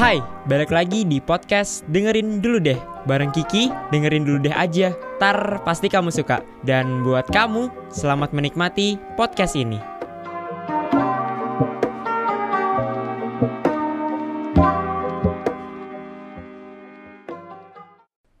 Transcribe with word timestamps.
Hai, 0.00 0.16
balik 0.48 0.72
lagi 0.72 1.04
di 1.04 1.20
podcast 1.20 1.84
Dengerin 1.84 2.40
Dulu 2.40 2.56
Deh. 2.56 2.80
Bareng 3.04 3.28
Kiki, 3.36 3.68
dengerin 3.92 4.24
dulu 4.24 4.48
deh 4.48 4.56
aja. 4.56 4.96
Tar 5.20 5.60
pasti 5.60 5.92
kamu 5.92 6.08
suka. 6.08 6.40
Dan 6.64 7.04
buat 7.04 7.28
kamu, 7.28 7.92
selamat 7.92 8.32
menikmati 8.32 8.96
podcast 9.20 9.60
ini. 9.60 9.76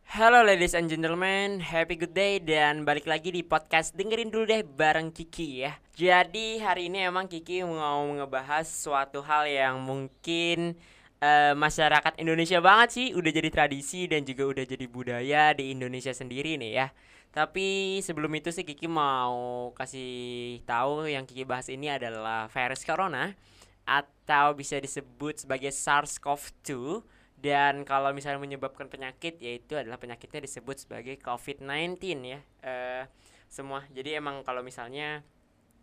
Halo 0.08 0.40
ladies 0.40 0.72
and 0.72 0.88
gentlemen, 0.88 1.60
happy 1.60 2.00
good 2.00 2.16
day. 2.16 2.40
Dan 2.40 2.88
balik 2.88 3.04
lagi 3.04 3.36
di 3.36 3.44
podcast 3.44 3.92
dengerin 3.92 4.32
dulu 4.32 4.48
deh 4.48 4.64
bareng 4.64 5.12
Kiki 5.12 5.68
ya. 5.68 5.76
Jadi 5.92 6.56
hari 6.64 6.88
ini 6.88 7.04
emang 7.04 7.28
Kiki 7.28 7.60
mau 7.68 8.08
ngebahas 8.16 8.64
suatu 8.64 9.20
hal 9.20 9.44
yang 9.44 9.76
mungkin 9.84 10.80
uh, 11.20 11.54
masyarakat 11.56 12.18
Indonesia 12.18 12.58
banget 12.58 12.88
sih, 12.92 13.06
udah 13.14 13.30
jadi 13.30 13.48
tradisi 13.52 14.08
dan 14.10 14.24
juga 14.24 14.50
udah 14.50 14.64
jadi 14.66 14.86
budaya 14.90 15.52
di 15.54 15.72
Indonesia 15.72 16.12
sendiri 16.12 16.56
nih 16.56 16.72
ya. 16.74 16.88
Tapi 17.30 18.00
sebelum 18.02 18.34
itu 18.34 18.50
sih 18.50 18.66
Kiki 18.66 18.90
mau 18.90 19.70
kasih 19.78 20.58
tahu 20.66 21.06
yang 21.06 21.22
Kiki 21.28 21.46
bahas 21.46 21.70
ini 21.70 21.86
adalah 21.86 22.50
virus 22.50 22.82
corona 22.82 23.38
atau 23.86 24.58
bisa 24.58 24.82
disebut 24.82 25.46
sebagai 25.46 25.70
SARS-CoV-2 25.70 27.00
dan 27.40 27.86
kalau 27.86 28.10
misalnya 28.12 28.42
menyebabkan 28.42 28.90
penyakit 28.90 29.38
yaitu 29.40 29.78
adalah 29.78 29.96
penyakitnya 29.96 30.42
disebut 30.42 30.84
sebagai 30.84 31.16
COVID-19 31.22 31.96
ya. 32.26 32.40
Uh, 32.66 33.04
semua. 33.50 33.82
Jadi 33.90 34.14
emang 34.14 34.46
kalau 34.46 34.62
misalnya 34.62 35.26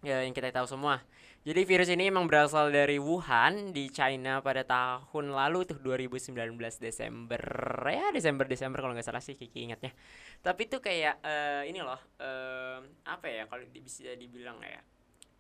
ya 0.06 0.22
yang 0.22 0.34
kita 0.34 0.54
tahu 0.54 0.68
semua. 0.70 1.02
Jadi 1.48 1.64
virus 1.64 1.88
ini 1.88 2.12
emang 2.12 2.28
berasal 2.28 2.76
dari 2.76 3.00
Wuhan 3.00 3.72
di 3.72 3.88
China 3.88 4.44
pada 4.44 4.68
tahun 4.68 5.32
lalu 5.32 5.64
tuh 5.64 5.80
2019 5.80 6.36
Desember. 6.84 7.40
Ya 7.88 8.12
Desember 8.12 8.44
Desember 8.44 8.84
kalau 8.84 8.92
nggak 8.92 9.08
salah 9.08 9.24
sih 9.24 9.40
Kiki 9.40 9.64
ingatnya. 9.64 9.96
Tapi 10.44 10.68
itu 10.68 10.84
kayak 10.84 11.24
uh, 11.24 11.64
ini 11.64 11.80
loh 11.80 12.00
uh, 12.20 12.84
apa 13.08 13.26
ya 13.32 13.48
kalau 13.48 13.64
bisa 13.72 14.12
dibilang 14.20 14.60
ya 14.60 14.84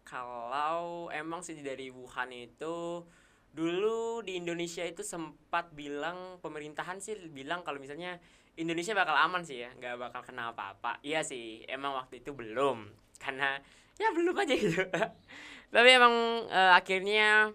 kalau 0.07 1.11
emang 1.11 1.43
sih 1.43 1.59
dari 1.59 1.91
Wuhan 1.91 2.31
itu 2.31 3.03
dulu 3.51 4.23
di 4.23 4.39
Indonesia 4.39 4.87
itu 4.87 5.03
sempat 5.03 5.75
bilang 5.75 6.39
pemerintahan 6.39 7.03
sih 7.03 7.19
bilang 7.35 7.67
kalau 7.67 7.83
misalnya 7.83 8.15
Indonesia 8.55 8.95
bakal 8.95 9.13
aman 9.13 9.43
sih 9.43 9.67
ya 9.67 9.69
nggak 9.75 9.99
bakal 9.99 10.23
kena 10.23 10.55
apa-apa. 10.55 11.03
Iya 11.03 11.27
sih 11.27 11.67
emang 11.67 11.99
waktu 11.99 12.23
itu 12.23 12.31
belum. 12.31 12.87
Karena 13.19 13.59
ya 14.01 14.09
belum 14.13 14.35
aja 14.37 14.53
gitu. 14.53 14.83
Tapi 15.73 15.89
emang 15.89 16.47
uh, 16.47 16.73
akhirnya 16.77 17.51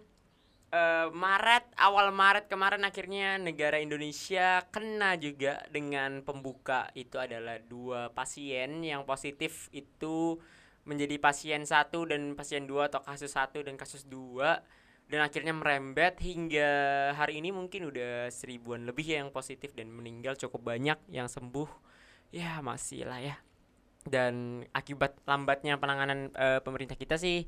uh, 0.75 1.09
Maret 1.13 1.65
awal 1.79 2.11
Maret 2.11 2.51
kemarin 2.51 2.83
akhirnya 2.83 3.39
negara 3.39 3.79
Indonesia 3.79 4.67
kena 4.69 5.15
juga 5.17 5.63
dengan 5.71 6.21
pembuka. 6.27 6.91
Itu 6.99 7.23
adalah 7.23 7.63
dua 7.63 8.11
pasien 8.11 8.83
yang 8.83 9.07
positif 9.07 9.71
itu 9.71 10.41
menjadi 10.83 11.15
pasien 11.23 11.63
satu 11.63 12.11
dan 12.11 12.35
pasien 12.35 12.67
dua 12.67 12.91
atau 12.91 13.01
kasus 13.07 13.33
satu 13.33 13.63
dan 13.63 13.79
kasus 13.79 14.05
dua. 14.05 14.61
Dan 15.07 15.21
akhirnya 15.21 15.53
merembet 15.53 16.25
hingga 16.25 17.13
hari 17.13 17.37
ini 17.45 17.53
mungkin 17.53 17.93
udah 17.93 18.33
seribuan 18.33 18.89
lebih 18.89 19.05
ya 19.05 19.21
yang 19.21 19.29
positif 19.29 19.77
dan 19.77 19.93
meninggal. 19.93 20.37
Cukup 20.41 20.65
banyak 20.65 20.97
yang 21.13 21.29
sembuh. 21.29 21.69
Ya 22.33 22.65
masih 22.65 23.05
lah 23.05 23.21
ya 23.21 23.37
dan 24.09 24.65
akibat 24.75 25.19
lambatnya 25.29 25.79
penanganan 25.79 26.31
e, 26.35 26.59
pemerintah 26.65 26.99
kita 26.99 27.19
sih 27.21 27.47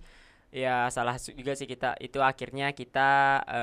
ya 0.55 0.86
salah 0.86 1.19
juga 1.19 1.58
sih 1.58 1.66
kita 1.66 1.98
itu 1.98 2.22
akhirnya 2.22 2.70
kita 2.70 3.42
e, 3.42 3.62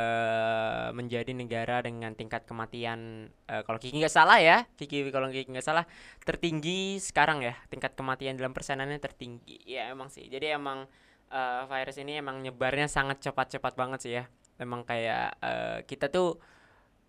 menjadi 0.91 1.31
negara 1.31 1.79
dengan 1.79 2.11
tingkat 2.15 2.43
kematian 2.43 3.31
e, 3.47 3.53
kalau 3.63 3.79
Kiki 3.79 4.03
nggak 4.03 4.11
salah 4.11 4.43
ya 4.43 4.67
Kiki 4.75 5.07
kalau 5.07 5.31
Kiki 5.31 5.55
nggak 5.55 5.63
salah 5.63 5.87
tertinggi 6.27 6.99
sekarang 6.99 7.47
ya 7.47 7.55
tingkat 7.71 7.95
kematian 7.95 8.35
dalam 8.35 8.51
persenannya 8.51 8.99
tertinggi 8.99 9.63
ya 9.63 9.91
emang 9.95 10.11
sih 10.11 10.27
jadi 10.27 10.59
emang 10.59 10.89
uh, 11.31 11.63
virus 11.65 11.97
ini 11.97 12.19
emang 12.19 12.43
nyebarnya 12.43 12.91
sangat 12.91 13.23
cepat-cepat 13.23 13.73
banget 13.73 13.99
sih 14.03 14.13
ya. 14.21 14.23
Memang 14.59 14.85
kayak 14.85 15.39
uh, 15.41 15.77
kita 15.87 16.11
tuh 16.11 16.37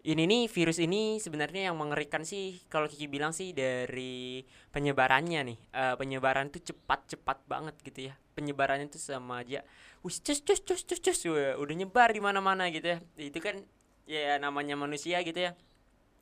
ini 0.03 0.27
nih 0.27 0.43
virus 0.51 0.83
ini 0.83 1.23
sebenarnya 1.23 1.71
yang 1.71 1.79
mengerikan 1.79 2.27
sih 2.27 2.59
kalau 2.67 2.91
Kiki 2.91 3.07
bilang 3.07 3.31
sih 3.31 3.55
dari 3.55 4.43
penyebarannya 4.75 5.41
nih. 5.47 5.59
Uh, 5.71 5.95
penyebaran 5.95 6.51
tuh 6.51 6.59
cepat-cepat 6.59 7.47
banget 7.47 7.79
gitu 7.87 8.11
ya. 8.11 8.15
Penyebarannya 8.35 8.91
tuh 8.91 8.99
sama 8.99 9.47
aja 9.47 9.63
wis 10.03 10.19
cus 10.19 10.43
cus 10.43 10.59
cus 10.59 10.83
cus 10.83 10.99
cus. 10.99 11.19
Udah 11.55 11.75
nyebar 11.79 12.11
di 12.11 12.19
mana-mana 12.19 12.67
gitu 12.75 12.99
ya. 12.99 12.99
Itu 13.15 13.39
kan 13.39 13.63
ya 14.11 14.43
namanya 14.43 14.75
manusia 14.75 15.23
gitu 15.23 15.39
ya. 15.39 15.55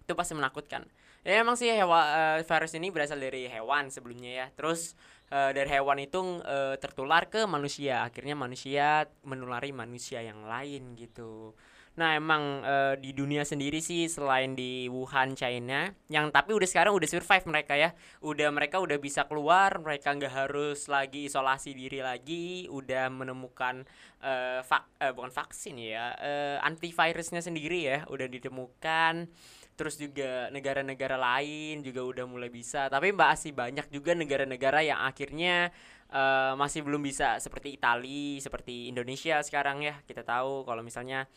Itu 0.04 0.12
pasti 0.12 0.36
menakutkan. 0.36 0.84
Ya 1.24 1.40
emang 1.40 1.56
sih 1.56 1.72
hewan 1.72 2.04
uh, 2.04 2.38
virus 2.44 2.76
ini 2.76 2.92
berasal 2.92 3.16
dari 3.16 3.48
hewan 3.48 3.88
sebelumnya 3.88 4.44
ya. 4.44 4.46
Terus 4.52 4.92
uh, 5.32 5.56
dari 5.56 5.72
hewan 5.72 6.04
itu 6.04 6.20
uh, 6.44 6.76
tertular 6.76 7.32
ke 7.32 7.48
manusia. 7.48 8.04
Akhirnya 8.04 8.36
manusia 8.36 9.08
menulari 9.24 9.72
manusia 9.72 10.20
yang 10.20 10.44
lain 10.44 11.00
gitu 11.00 11.56
nah 12.00 12.16
emang 12.16 12.64
uh, 12.64 12.96
di 12.96 13.12
dunia 13.12 13.44
sendiri 13.44 13.84
sih 13.84 14.08
selain 14.08 14.56
di 14.56 14.88
Wuhan 14.88 15.36
China 15.36 15.92
yang 16.08 16.32
tapi 16.32 16.56
udah 16.56 16.64
sekarang 16.64 16.96
udah 16.96 17.04
survive 17.04 17.44
mereka 17.44 17.76
ya. 17.76 17.92
Udah 18.24 18.48
mereka 18.48 18.80
udah 18.80 18.96
bisa 18.96 19.28
keluar 19.28 19.76
mereka 19.76 20.16
nggak 20.16 20.32
harus 20.32 20.88
lagi 20.88 21.28
isolasi 21.28 21.76
diri 21.76 22.00
lagi 22.00 22.64
udah 22.72 23.12
menemukan 23.12 23.84
uh, 24.24 24.64
vak 24.64 24.84
uh, 24.96 25.12
bukan 25.12 25.28
vaksin 25.28 25.76
ya 25.76 26.16
uh, 26.16 26.56
antivirusnya 26.64 27.44
sendiri 27.44 27.92
ya 27.92 28.08
udah 28.08 28.32
ditemukan. 28.32 29.28
Terus 29.76 30.00
juga 30.00 30.48
negara-negara 30.48 31.20
lain 31.20 31.84
juga 31.84 32.00
udah 32.00 32.24
mulai 32.24 32.48
bisa. 32.48 32.88
Tapi 32.88 33.12
masih 33.12 33.52
banyak 33.52 33.92
juga 33.92 34.16
negara-negara 34.16 34.80
yang 34.80 35.04
akhirnya 35.04 35.68
uh, 36.16 36.56
masih 36.56 36.80
belum 36.80 37.04
bisa. 37.04 37.36
Seperti 37.36 37.76
Italia 37.76 38.40
seperti 38.40 38.88
Indonesia 38.88 39.44
sekarang 39.44 39.84
ya 39.84 40.00
kita 40.08 40.24
tahu 40.24 40.64
kalau 40.64 40.80
misalnya 40.80 41.28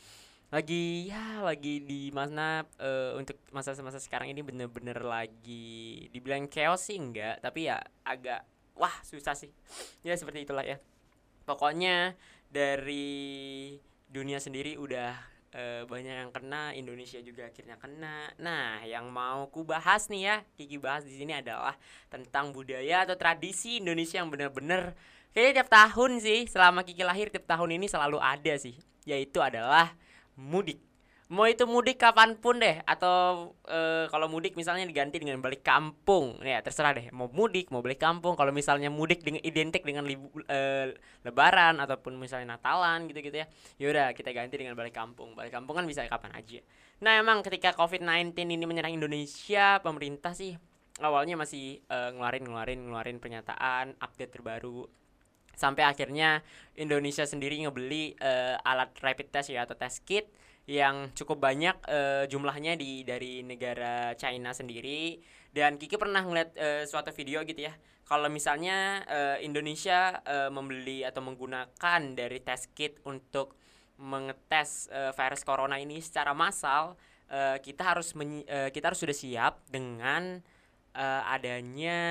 lagi 0.54 1.10
ya 1.10 1.42
lagi 1.42 1.82
di 1.82 2.14
mana 2.14 2.62
uh, 2.78 3.18
untuk 3.18 3.42
masa-masa 3.50 3.98
sekarang 3.98 4.30
ini 4.30 4.46
bener-bener 4.46 5.02
lagi 5.02 6.06
dibilang 6.14 6.46
chaos 6.46 6.86
sih 6.86 7.02
enggak. 7.02 7.42
Tapi 7.42 7.74
ya 7.74 7.82
agak 8.06 8.46
wah 8.78 8.94
susah 9.02 9.34
sih. 9.34 9.50
Ya 10.06 10.14
seperti 10.14 10.46
itulah 10.46 10.62
ya. 10.62 10.78
Pokoknya 11.50 12.14
dari 12.54 13.74
dunia 14.06 14.38
sendiri 14.38 14.78
udah 14.78 15.18
e, 15.50 15.90
banyak 15.90 16.22
yang 16.22 16.30
kena 16.30 16.78
Indonesia 16.78 17.18
juga 17.26 17.50
akhirnya 17.50 17.82
kena. 17.82 18.30
Nah 18.38 18.86
yang 18.86 19.10
mau 19.10 19.50
ku 19.50 19.66
bahas 19.66 20.06
nih 20.06 20.22
ya 20.22 20.36
Kiki 20.54 20.78
bahas 20.78 21.02
di 21.02 21.18
sini 21.18 21.34
adalah 21.34 21.74
tentang 22.14 22.54
budaya 22.54 23.10
atau 23.10 23.18
tradisi 23.18 23.82
Indonesia 23.82 24.22
yang 24.22 24.30
bener-bener 24.30 24.94
kayaknya 25.34 25.66
tiap 25.66 25.70
tahun 25.74 26.22
sih 26.22 26.46
selama 26.46 26.86
Kiki 26.86 27.02
lahir 27.02 27.34
tiap 27.34 27.50
tahun 27.50 27.82
ini 27.82 27.90
selalu 27.90 28.22
ada 28.22 28.54
sih. 28.54 28.78
Yaitu 29.10 29.42
adalah 29.42 29.98
mudik. 30.38 30.80
Mau 31.34 31.50
itu 31.50 31.66
mudik 31.66 31.98
kapan 31.98 32.38
pun 32.38 32.62
deh 32.62 32.84
atau 32.86 33.50
e, 33.66 34.06
kalau 34.12 34.30
mudik 34.30 34.54
misalnya 34.54 34.86
diganti 34.86 35.18
dengan 35.18 35.42
balik 35.42 35.66
kampung. 35.66 36.38
Ya 36.46 36.62
terserah 36.62 36.94
deh 36.94 37.10
mau 37.10 37.26
mudik 37.32 37.74
mau 37.74 37.82
balik 37.82 38.04
kampung. 38.04 38.38
Kalau 38.38 38.54
misalnya 38.54 38.94
mudik 38.94 39.26
dengan 39.26 39.42
identik 39.42 39.82
dengan 39.82 40.06
libu, 40.06 40.30
e, 40.46 40.94
lebaran 41.26 41.82
ataupun 41.82 42.20
misalnya 42.22 42.54
natalan 42.60 43.10
gitu 43.10 43.24
gitu 43.24 43.38
ya 43.42 43.48
yaudah 43.82 44.14
kita 44.14 44.30
ganti 44.30 44.62
dengan 44.62 44.78
balik 44.78 44.94
kampung. 44.94 45.34
Balik 45.34 45.56
kampung 45.56 45.80
kan 45.80 45.90
bisa 45.90 46.06
kapan 46.06 46.38
aja. 46.38 46.60
Nah 47.02 47.18
emang 47.18 47.42
ketika 47.42 47.74
covid 47.74 48.06
19 48.06 48.38
ini 48.38 48.66
menyerang 48.70 48.94
Indonesia 48.94 49.82
pemerintah 49.82 50.38
sih 50.38 50.54
awalnya 51.02 51.34
masih 51.40 51.82
e, 51.82 51.98
ngeluarin 52.14 52.46
ngeluarin 52.46 52.80
ngeluarin 52.86 53.18
pernyataan 53.18 53.98
update 53.98 54.38
terbaru 54.38 54.86
sampai 55.54 55.86
akhirnya 55.86 56.42
Indonesia 56.76 57.24
sendiri 57.24 57.62
ngebeli 57.64 58.18
uh, 58.20 58.58
alat 58.66 58.94
rapid 59.00 59.30
test 59.30 59.54
ya 59.54 59.66
atau 59.66 59.78
test 59.78 60.06
kit 60.06 60.30
yang 60.66 61.12
cukup 61.12 61.44
banyak 61.44 61.76
uh, 61.92 62.24
jumlahnya 62.28 62.80
di 62.80 63.04
dari 63.04 63.44
negara 63.44 64.16
China 64.16 64.56
sendiri. 64.56 65.20
Dan 65.54 65.78
Kiki 65.78 66.02
pernah 66.02 66.26
ngeliat 66.26 66.50
uh, 66.58 66.82
suatu 66.90 67.14
video 67.14 67.46
gitu 67.46 67.70
ya 67.70 67.74
kalau 68.04 68.28
misalnya 68.28 69.02
uh, 69.08 69.38
Indonesia 69.40 70.20
uh, 70.28 70.52
membeli 70.52 71.08
atau 71.08 71.24
menggunakan 71.24 72.02
dari 72.14 72.44
test 72.44 72.76
kit 72.76 73.00
untuk 73.08 73.56
mengetes 73.96 74.92
uh, 74.92 75.16
virus 75.16 75.46
corona 75.48 75.80
ini 75.80 76.04
secara 76.04 76.36
massal 76.36 77.00
uh, 77.32 77.58
kita 77.64 77.82
harus 77.82 78.12
uh, 78.14 78.70
kita 78.74 78.92
harus 78.92 79.00
sudah 79.00 79.16
siap 79.16 79.64
dengan 79.72 80.44
uh, 80.94 81.22
adanya 81.32 82.02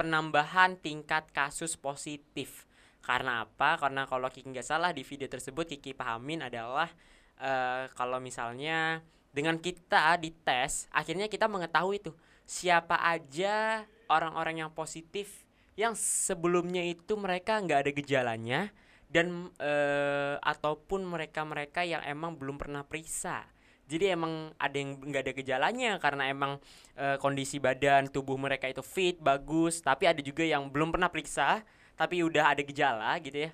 penambahan 0.00 0.80
tingkat 0.80 1.28
kasus 1.36 1.76
positif. 1.76 2.64
Karena 3.04 3.44
apa? 3.44 3.76
Karena 3.76 4.08
kalau 4.08 4.32
Kiki 4.32 4.48
nggak 4.48 4.64
salah 4.64 4.96
di 4.96 5.04
video 5.04 5.28
tersebut 5.28 5.68
Kiki 5.68 5.92
pahamin 5.92 6.48
adalah 6.48 6.88
uh, 7.36 7.84
kalau 7.92 8.16
misalnya 8.16 9.04
dengan 9.30 9.60
kita 9.60 10.16
dites 10.16 10.88
akhirnya 10.90 11.28
kita 11.28 11.46
mengetahui 11.46 12.02
tuh 12.02 12.16
siapa 12.48 12.98
aja 12.98 13.86
orang-orang 14.10 14.66
yang 14.66 14.70
positif 14.74 15.46
yang 15.78 15.94
sebelumnya 15.94 16.82
itu 16.82 17.14
mereka 17.14 17.62
nggak 17.62 17.78
ada 17.86 17.92
gejalanya 17.94 18.60
dan 19.06 19.54
uh, 19.62 20.34
ataupun 20.42 21.06
mereka-mereka 21.06 21.86
yang 21.86 22.02
emang 22.02 22.34
belum 22.34 22.58
pernah 22.58 22.82
periksa 22.82 23.46
jadi 23.90 24.14
emang 24.14 24.54
ada 24.54 24.76
yang 24.78 24.94
nggak 25.02 25.22
ada 25.26 25.32
gejalanya 25.34 25.90
karena 25.98 26.30
emang 26.30 26.62
e, 26.94 27.18
kondisi 27.18 27.58
badan 27.58 28.06
tubuh 28.06 28.38
mereka 28.38 28.70
itu 28.70 28.86
fit 28.86 29.18
bagus. 29.18 29.82
Tapi 29.82 30.06
ada 30.06 30.22
juga 30.22 30.46
yang 30.46 30.70
belum 30.70 30.94
pernah 30.94 31.10
periksa 31.10 31.66
tapi 31.98 32.22
udah 32.22 32.54
ada 32.54 32.62
gejala 32.62 33.18
gitu 33.18 33.50
ya. 33.50 33.52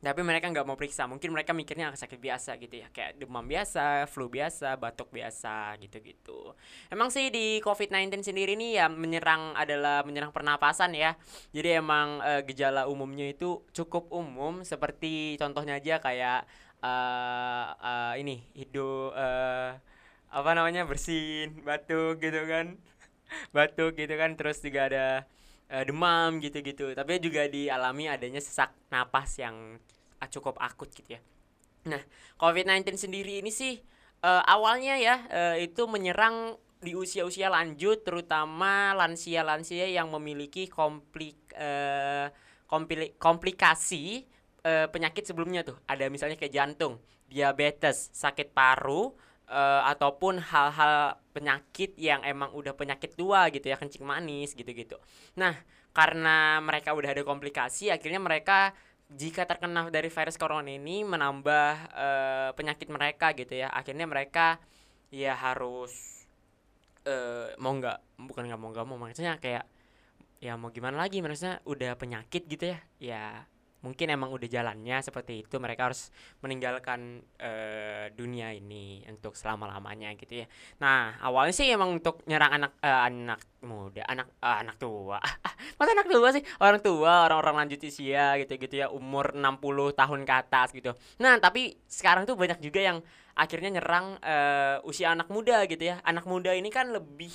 Tapi 0.00 0.20
mereka 0.24 0.48
nggak 0.48 0.64
mau 0.64 0.80
periksa. 0.80 1.04
Mungkin 1.04 1.28
mereka 1.28 1.52
mikirnya 1.52 1.92
sakit 1.92 2.16
biasa 2.16 2.56
gitu 2.56 2.72
ya. 2.72 2.88
Kayak 2.88 3.20
demam 3.20 3.44
biasa 3.44 4.08
flu 4.08 4.32
biasa 4.32 4.80
batuk 4.80 5.12
biasa 5.12 5.76
gitu 5.76 6.00
gitu 6.00 6.40
emang 6.88 7.12
sih 7.12 7.28
di 7.28 7.60
covid 7.60 7.92
19 7.92 8.24
sendiri 8.24 8.56
ini 8.56 8.80
ya 8.80 8.88
menyerang 8.88 9.52
adalah 9.60 10.00
menyerang 10.08 10.32
pernapasan 10.32 10.96
ya. 10.96 11.20
Jadi 11.52 11.76
emang 11.76 12.24
e, 12.24 12.48
gejala 12.48 12.88
umumnya 12.88 13.28
itu 13.28 13.60
cukup 13.76 14.08
umum. 14.08 14.64
Seperti 14.64 15.36
contohnya 15.36 15.76
aja 15.76 16.00
kayak 16.00 16.48
uh, 16.86 17.66
uh, 17.82 18.12
ini 18.14 18.46
hidup 18.54 19.10
uh, 19.18 19.74
apa 20.30 20.50
namanya 20.54 20.86
bersin 20.86 21.66
batuk 21.66 22.22
gitu 22.22 22.46
kan. 22.46 22.78
Batuk 23.54 23.98
gitu 23.98 24.14
kan 24.14 24.38
terus 24.38 24.62
juga 24.62 24.86
ada 24.86 25.06
uh, 25.74 25.82
demam 25.82 26.38
gitu-gitu. 26.38 26.94
Tapi 26.94 27.18
juga 27.18 27.50
dialami 27.50 28.06
adanya 28.06 28.38
sesak 28.38 28.70
napas 28.86 29.42
yang 29.42 29.82
cukup 30.30 30.58
akut 30.62 30.90
gitu 30.94 31.18
ya. 31.18 31.20
Nah 31.86 32.02
covid-19 32.38 32.98
sendiri 32.98 33.42
ini 33.42 33.50
sih 33.50 33.78
uh, 34.22 34.42
awalnya 34.46 34.94
ya 34.98 35.16
uh, 35.30 35.56
itu 35.58 35.86
menyerang 35.86 36.58
di 36.82 36.92
usia-usia 36.92 37.48
lanjut 37.48 38.04
terutama 38.04 38.92
lansia-lansia 38.94 39.88
yang 39.88 40.12
memiliki 40.12 40.68
komplik 40.68 41.38
uh, 41.56 42.28
komplikasi 43.18 44.28
uh, 44.66 44.86
penyakit 44.90 45.22
sebelumnya 45.22 45.62
tuh 45.62 45.78
ada 45.86 46.10
misalnya 46.10 46.34
kayak 46.34 46.50
jantung 46.50 46.98
diabetes 47.30 48.10
sakit 48.10 48.50
paru 48.50 49.14
uh, 49.50 49.82
ataupun 49.86 50.42
hal-hal 50.42 51.18
penyakit 51.30 51.94
yang 51.98 52.22
emang 52.26 52.50
udah 52.54 52.74
penyakit 52.74 53.14
tua 53.14 53.46
gitu 53.54 53.70
ya 53.70 53.78
kencing 53.78 54.02
manis 54.02 54.52
gitu-gitu. 54.58 54.98
Nah, 55.38 55.54
karena 55.94 56.60
mereka 56.60 56.92
udah 56.92 57.14
ada 57.14 57.22
komplikasi 57.22 57.88
akhirnya 57.94 58.20
mereka 58.20 58.74
jika 59.06 59.46
terkena 59.46 59.86
dari 59.86 60.10
virus 60.10 60.34
corona 60.34 60.66
ini 60.66 61.06
menambah 61.06 61.70
uh, 61.94 62.50
penyakit 62.58 62.90
mereka 62.90 63.32
gitu 63.38 63.54
ya. 63.54 63.70
Akhirnya 63.70 64.06
mereka 64.06 64.58
ya 65.14 65.38
harus 65.38 66.26
uh, 67.06 67.54
mau 67.62 67.74
nggak 67.78 68.18
bukan 68.26 68.42
nggak 68.50 68.60
mau 68.60 68.70
nggak 68.74 68.86
mau 68.86 68.98
maksudnya 68.98 69.38
kayak 69.38 69.64
ya 70.42 70.58
mau 70.58 70.68
gimana 70.74 71.00
lagi 71.00 71.22
maksudnya 71.22 71.62
udah 71.64 71.94
penyakit 71.94 72.50
gitu 72.50 72.74
ya. 72.74 72.78
Ya 72.98 73.24
mungkin 73.84 74.08
emang 74.08 74.32
udah 74.32 74.48
jalannya 74.48 74.98
seperti 75.04 75.44
itu 75.44 75.56
mereka 75.60 75.92
harus 75.92 76.08
meninggalkan 76.40 77.20
uh, 77.38 78.08
dunia 78.16 78.50
ini 78.56 79.04
untuk 79.06 79.36
selama 79.36 79.68
lamanya 79.68 80.10
gitu 80.16 80.42
ya. 80.42 80.46
Nah 80.80 81.20
awalnya 81.20 81.54
sih 81.54 81.68
emang 81.68 82.00
untuk 82.00 82.24
nyerang 82.24 82.62
anak 82.62 82.72
uh, 82.80 83.00
anak 83.06 83.40
muda 83.62 84.02
anak 84.08 84.28
uh, 84.40 84.58
anak 84.64 84.76
tua. 84.80 85.20
Masa 85.78 85.90
anak 85.92 86.08
tua 86.08 86.28
sih? 86.32 86.42
Orang 86.58 86.80
tua 86.80 87.28
orang-orang 87.28 87.66
lanjut 87.66 87.80
usia 87.84 88.40
gitu 88.40 88.56
gitu 88.56 88.74
ya 88.74 88.86
umur 88.88 89.36
60 89.36 89.92
tahun 89.92 90.20
ke 90.24 90.34
atas 90.34 90.68
gitu. 90.72 90.90
Nah 91.20 91.36
tapi 91.38 91.76
sekarang 91.86 92.24
tuh 92.24 92.34
banyak 92.34 92.58
juga 92.64 92.80
yang 92.80 92.98
akhirnya 93.36 93.78
nyerang 93.78 94.16
uh, 94.24 94.80
usia 94.88 95.12
anak 95.12 95.28
muda 95.28 95.62
gitu 95.68 95.92
ya. 95.92 96.00
Anak 96.02 96.24
muda 96.24 96.56
ini 96.56 96.72
kan 96.72 96.90
lebih 96.90 97.32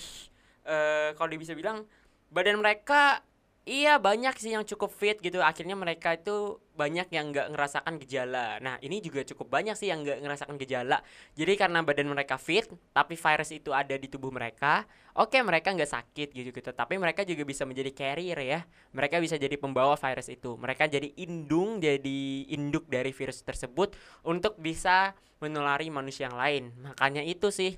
uh, 0.65 1.13
kalau 1.15 1.37
bisa 1.37 1.53
bilang 1.53 1.85
badan 2.31 2.57
mereka 2.57 3.21
Iya 3.61 4.01
banyak 4.01 4.41
sih 4.41 4.57
yang 4.57 4.65
cukup 4.65 4.89
fit 4.89 5.21
gitu. 5.21 5.37
Akhirnya 5.37 5.77
mereka 5.77 6.17
itu 6.17 6.57
banyak 6.73 7.13
yang 7.13 7.29
nggak 7.29 7.53
ngerasakan 7.53 8.01
gejala. 8.01 8.57
Nah 8.57 8.81
ini 8.81 9.05
juga 9.05 9.21
cukup 9.21 9.53
banyak 9.53 9.77
sih 9.77 9.93
yang 9.93 10.01
nggak 10.01 10.17
ngerasakan 10.17 10.57
gejala. 10.57 11.05
Jadi 11.37 11.53
karena 11.61 11.85
badan 11.85 12.09
mereka 12.09 12.41
fit 12.41 12.65
tapi 12.89 13.13
virus 13.13 13.53
itu 13.53 13.69
ada 13.69 13.93
di 13.93 14.09
tubuh 14.09 14.33
mereka 14.33 14.89
oke 15.13 15.37
mereka 15.45 15.77
nggak 15.77 15.93
sakit 15.93 16.33
gitu 16.33 16.49
gitu. 16.49 16.73
Tapi 16.73 16.97
mereka 16.97 17.21
juga 17.21 17.45
bisa 17.45 17.61
menjadi 17.69 17.93
carrier 17.93 18.39
ya. 18.41 18.59
Mereka 18.97 19.21
bisa 19.21 19.37
jadi 19.37 19.53
pembawa 19.61 19.93
virus 19.93 20.33
itu. 20.33 20.57
Mereka 20.57 20.89
jadi 20.89 21.13
indung 21.21 21.77
jadi 21.77 22.49
induk 22.49 22.89
dari 22.89 23.13
virus 23.13 23.45
tersebut 23.45 23.93
untuk 24.25 24.57
bisa 24.57 25.13
menulari 25.37 25.93
manusia 25.93 26.33
yang 26.33 26.37
lain. 26.41 26.63
Makanya 26.81 27.21
itu 27.21 27.53
sih 27.53 27.77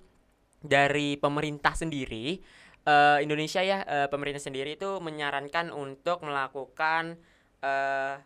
dari 0.64 1.20
pemerintah 1.20 1.76
sendiri 1.76 2.40
uh, 2.88 3.20
Indonesia 3.20 3.64
ya 3.64 3.84
uh, 3.84 4.08
pemerintah 4.08 4.44
sendiri 4.44 4.76
itu 4.76 5.00
menyarankan 5.00 5.72
untuk 5.72 6.24
melakukan 6.24 7.20
uh, 7.64 8.20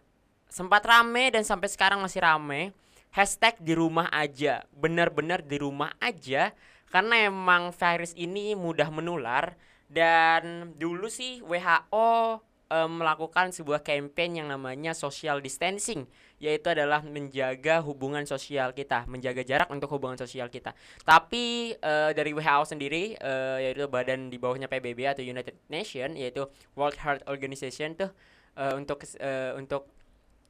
sempat 0.47 0.83
rame 0.85 1.33
dan 1.33 1.43
sampai 1.43 1.69
sekarang 1.69 1.99
masih 1.99 2.23
rame 2.23 2.71
hashtag 3.11 3.57
di 3.59 3.73
rumah 3.73 4.07
aja 4.13 4.63
benar-benar 4.75 5.43
di 5.43 5.57
rumah 5.59 5.93
aja 5.99 6.53
karena 6.87 7.27
emang 7.27 7.75
virus 7.75 8.15
ini 8.15 8.55
mudah 8.55 8.87
menular. 8.87 9.59
Dan 9.87 10.75
dulu 10.75 11.07
sih 11.07 11.39
WHO 11.47 12.43
melakukan 12.67 13.55
sebuah 13.55 13.79
campaign 13.79 14.43
yang 14.43 14.47
namanya 14.51 14.91
social 14.91 15.39
distancing 15.39 16.03
yaitu 16.37 16.69
adalah 16.69 17.01
menjaga 17.01 17.81
hubungan 17.81 18.21
sosial 18.29 18.71
kita, 18.77 19.09
menjaga 19.09 19.41
jarak 19.41 19.69
untuk 19.73 19.89
hubungan 19.89 20.17
sosial 20.21 20.47
kita. 20.53 20.77
Tapi 21.01 21.73
uh, 21.81 22.13
dari 22.13 22.31
WHO 22.33 22.63
sendiri 22.69 23.17
uh, 23.17 23.57
yaitu 23.57 23.89
badan 23.89 24.29
di 24.29 24.37
bawahnya 24.37 24.69
PBB 24.69 25.09
atau 25.09 25.25
United 25.25 25.57
Nation 25.67 26.13
yaitu 26.13 26.45
World 26.77 26.97
Health 27.01 27.25
Organization 27.25 27.97
tuh 27.97 28.13
uh, 28.57 28.73
untuk 28.77 29.01
uh, 29.17 29.57
untuk 29.57 29.96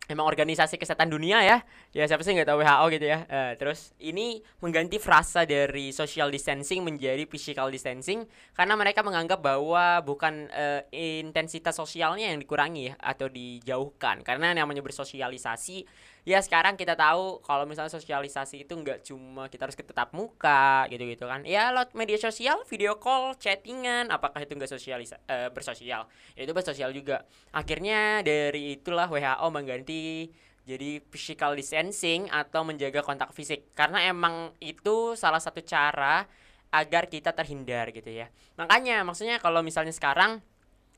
emang 0.08 0.26
organisasi 0.26 0.80
kesehatan 0.80 1.12
dunia 1.12 1.44
ya. 1.44 1.58
Ya 1.92 2.04
siapa 2.08 2.24
sih 2.24 2.32
nggak 2.34 2.48
tahu 2.48 2.60
WHO 2.64 2.86
gitu 2.96 3.06
ya. 3.06 3.20
Uh, 3.28 3.54
terus 3.60 3.92
ini 4.00 4.42
mengganti 4.64 4.98
frasa 4.98 5.44
dari 5.44 5.92
social 5.92 6.32
distancing 6.32 6.82
menjadi 6.82 7.28
physical 7.28 7.68
distancing 7.68 8.24
karena 8.56 8.74
mereka 8.80 9.04
menganggap 9.04 9.44
bahwa 9.44 10.02
bukan 10.02 10.48
uh, 10.50 10.82
intensitas 10.96 11.76
sosialnya 11.76 12.32
yang 12.32 12.40
dikurangi 12.40 12.96
atau 12.96 13.28
dijauhkan. 13.28 14.24
Karena 14.24 14.56
namanya 14.56 14.82
bersosialisasi 14.82 15.86
ya 16.28 16.44
sekarang 16.44 16.76
kita 16.76 17.00
tahu 17.00 17.40
kalau 17.40 17.64
misalnya 17.64 17.88
sosialisasi 17.88 18.68
itu 18.68 18.76
nggak 18.76 19.08
cuma 19.08 19.48
kita 19.48 19.64
harus 19.64 19.80
tetap 19.80 20.12
muka 20.12 20.84
gitu 20.92 21.08
gitu 21.08 21.24
kan. 21.24 21.48
Ya 21.48 21.72
lewat 21.72 21.96
media 21.96 22.20
sosial 22.20 22.68
video 22.68 23.00
call 23.00 23.40
chattingan 23.40 24.12
apakah 24.12 24.44
itu 24.44 24.52
nggak 24.52 24.68
sosialis 24.68 25.16
uh, 25.16 25.48
bersosial? 25.56 26.04
Ya 26.36 26.44
itu 26.44 26.52
bersosial 26.52 26.92
juga. 26.92 27.24
Akhirnya 27.56 28.20
dari 28.28 28.76
itulah 28.76 29.08
WHO 29.08 29.48
mengganti 29.56 30.28
jadi 30.68 31.00
physical 31.08 31.56
distancing 31.56 32.28
atau 32.28 32.68
menjaga 32.68 33.00
kontak 33.08 33.32
fisik. 33.32 33.72
Karena 33.72 34.04
emang 34.04 34.52
itu 34.60 35.16
salah 35.16 35.40
satu 35.40 35.64
cara 35.64 36.28
agar 36.76 37.08
kita 37.08 37.32
terhindar 37.32 37.96
gitu 37.96 38.12
ya. 38.12 38.28
Makanya 38.60 39.08
maksudnya 39.08 39.40
kalau 39.40 39.64
misalnya 39.64 39.96
sekarang 39.96 40.44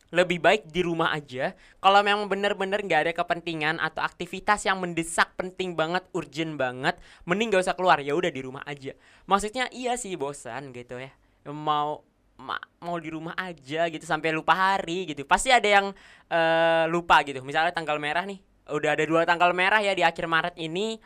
lebih 0.09 0.41
baik 0.41 0.69
di 0.69 0.81
rumah 0.81 1.13
aja. 1.13 1.53
Kalau 1.77 2.01
memang 2.01 2.25
benar-benar 2.25 2.81
nggak 2.81 3.01
ada 3.09 3.13
kepentingan 3.13 3.77
atau 3.77 4.01
aktivitas 4.01 4.65
yang 4.65 4.81
mendesak 4.81 5.37
penting 5.37 5.77
banget, 5.77 6.05
urgent 6.17 6.57
banget, 6.57 6.97
mending 7.29 7.53
gak 7.53 7.69
usah 7.69 7.77
keluar. 7.77 8.01
Ya 8.01 8.17
udah 8.17 8.33
di 8.33 8.41
rumah 8.41 8.65
aja. 8.65 8.97
Maksudnya 9.29 9.69
iya 9.69 9.93
sih 9.95 10.17
bosan 10.17 10.73
gitu 10.73 10.97
ya. 10.97 11.13
Mau 11.49 12.05
ma 12.39 12.55
mau 12.79 12.95
di 12.95 13.11
rumah 13.11 13.35
aja 13.35 13.91
gitu 13.91 14.05
sampai 14.07 14.33
lupa 14.33 14.57
hari 14.57 15.05
gitu. 15.13 15.21
Pasti 15.29 15.53
ada 15.53 15.69
yang 15.69 15.93
uh, 16.33 16.85
lupa 16.89 17.21
gitu. 17.21 17.45
Misalnya 17.45 17.69
tanggal 17.69 18.01
merah 18.01 18.25
nih. 18.25 18.41
Udah 18.69 18.97
ada 18.97 19.05
dua 19.05 19.25
tanggal 19.25 19.53
merah 19.53 19.81
ya 19.81 19.93
di 19.93 20.01
akhir 20.01 20.25
Maret 20.25 20.55
ini. 20.57 20.97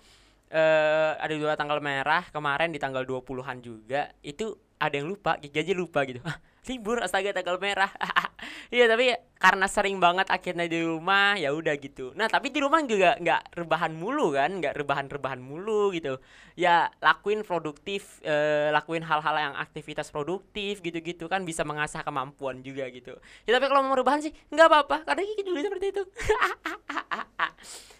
Uh, 0.53 1.17
ada 1.17 1.33
dua 1.33 1.57
tanggal 1.57 1.81
merah 1.81 2.29
kemarin 2.29 2.69
di 2.69 2.77
tanggal 2.77 3.01
20-an 3.01 3.57
juga. 3.65 4.13
Itu 4.21 4.53
ada 4.77 4.93
yang 4.93 5.09
lupa, 5.09 5.41
Gigi 5.41 5.73
lupa 5.73 6.05
gitu. 6.05 6.21
libur 6.69 7.03
astaga 7.03 7.35
tanggal 7.35 7.59
merah 7.59 7.91
iya 8.69 8.85
tapi 8.87 9.15
karena 9.43 9.67
sering 9.67 9.99
banget 9.99 10.31
akhirnya 10.31 10.71
di 10.71 10.79
rumah 10.79 11.35
ya 11.35 11.51
udah 11.51 11.75
gitu. 11.75 12.15
Nah 12.15 12.31
tapi 12.31 12.47
di 12.47 12.63
rumah 12.63 12.79
juga 12.87 13.19
nggak 13.19 13.59
rebahan 13.59 13.91
mulu 13.91 14.31
kan 14.31 14.55
nggak 14.63 14.71
rebahan 14.79 15.11
rebahan 15.11 15.43
mulu 15.43 15.91
gitu. 15.91 16.15
Ya 16.55 16.87
lakuin 17.03 17.43
produktif 17.43 18.23
eh, 18.23 18.71
lakuin 18.71 19.03
hal-hal 19.03 19.35
yang 19.35 19.53
aktivitas 19.59 20.15
produktif 20.15 20.79
gitu-gitu 20.79 21.27
kan 21.27 21.43
bisa 21.43 21.67
mengasah 21.67 22.07
kemampuan 22.07 22.63
juga 22.63 22.87
gitu. 22.87 23.19
Ya 23.43 23.59
tapi 23.59 23.67
kalau 23.67 23.83
mau 23.83 23.99
rebahan 23.99 24.23
sih 24.23 24.31
nggak 24.47 24.67
apa-apa 24.71 24.97
karena 25.11 25.21
kita 25.27 25.41
juga 25.43 25.61
seperti 25.67 25.87
itu. 25.91 26.03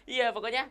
Iya 0.03 0.35
pokoknya 0.35 0.67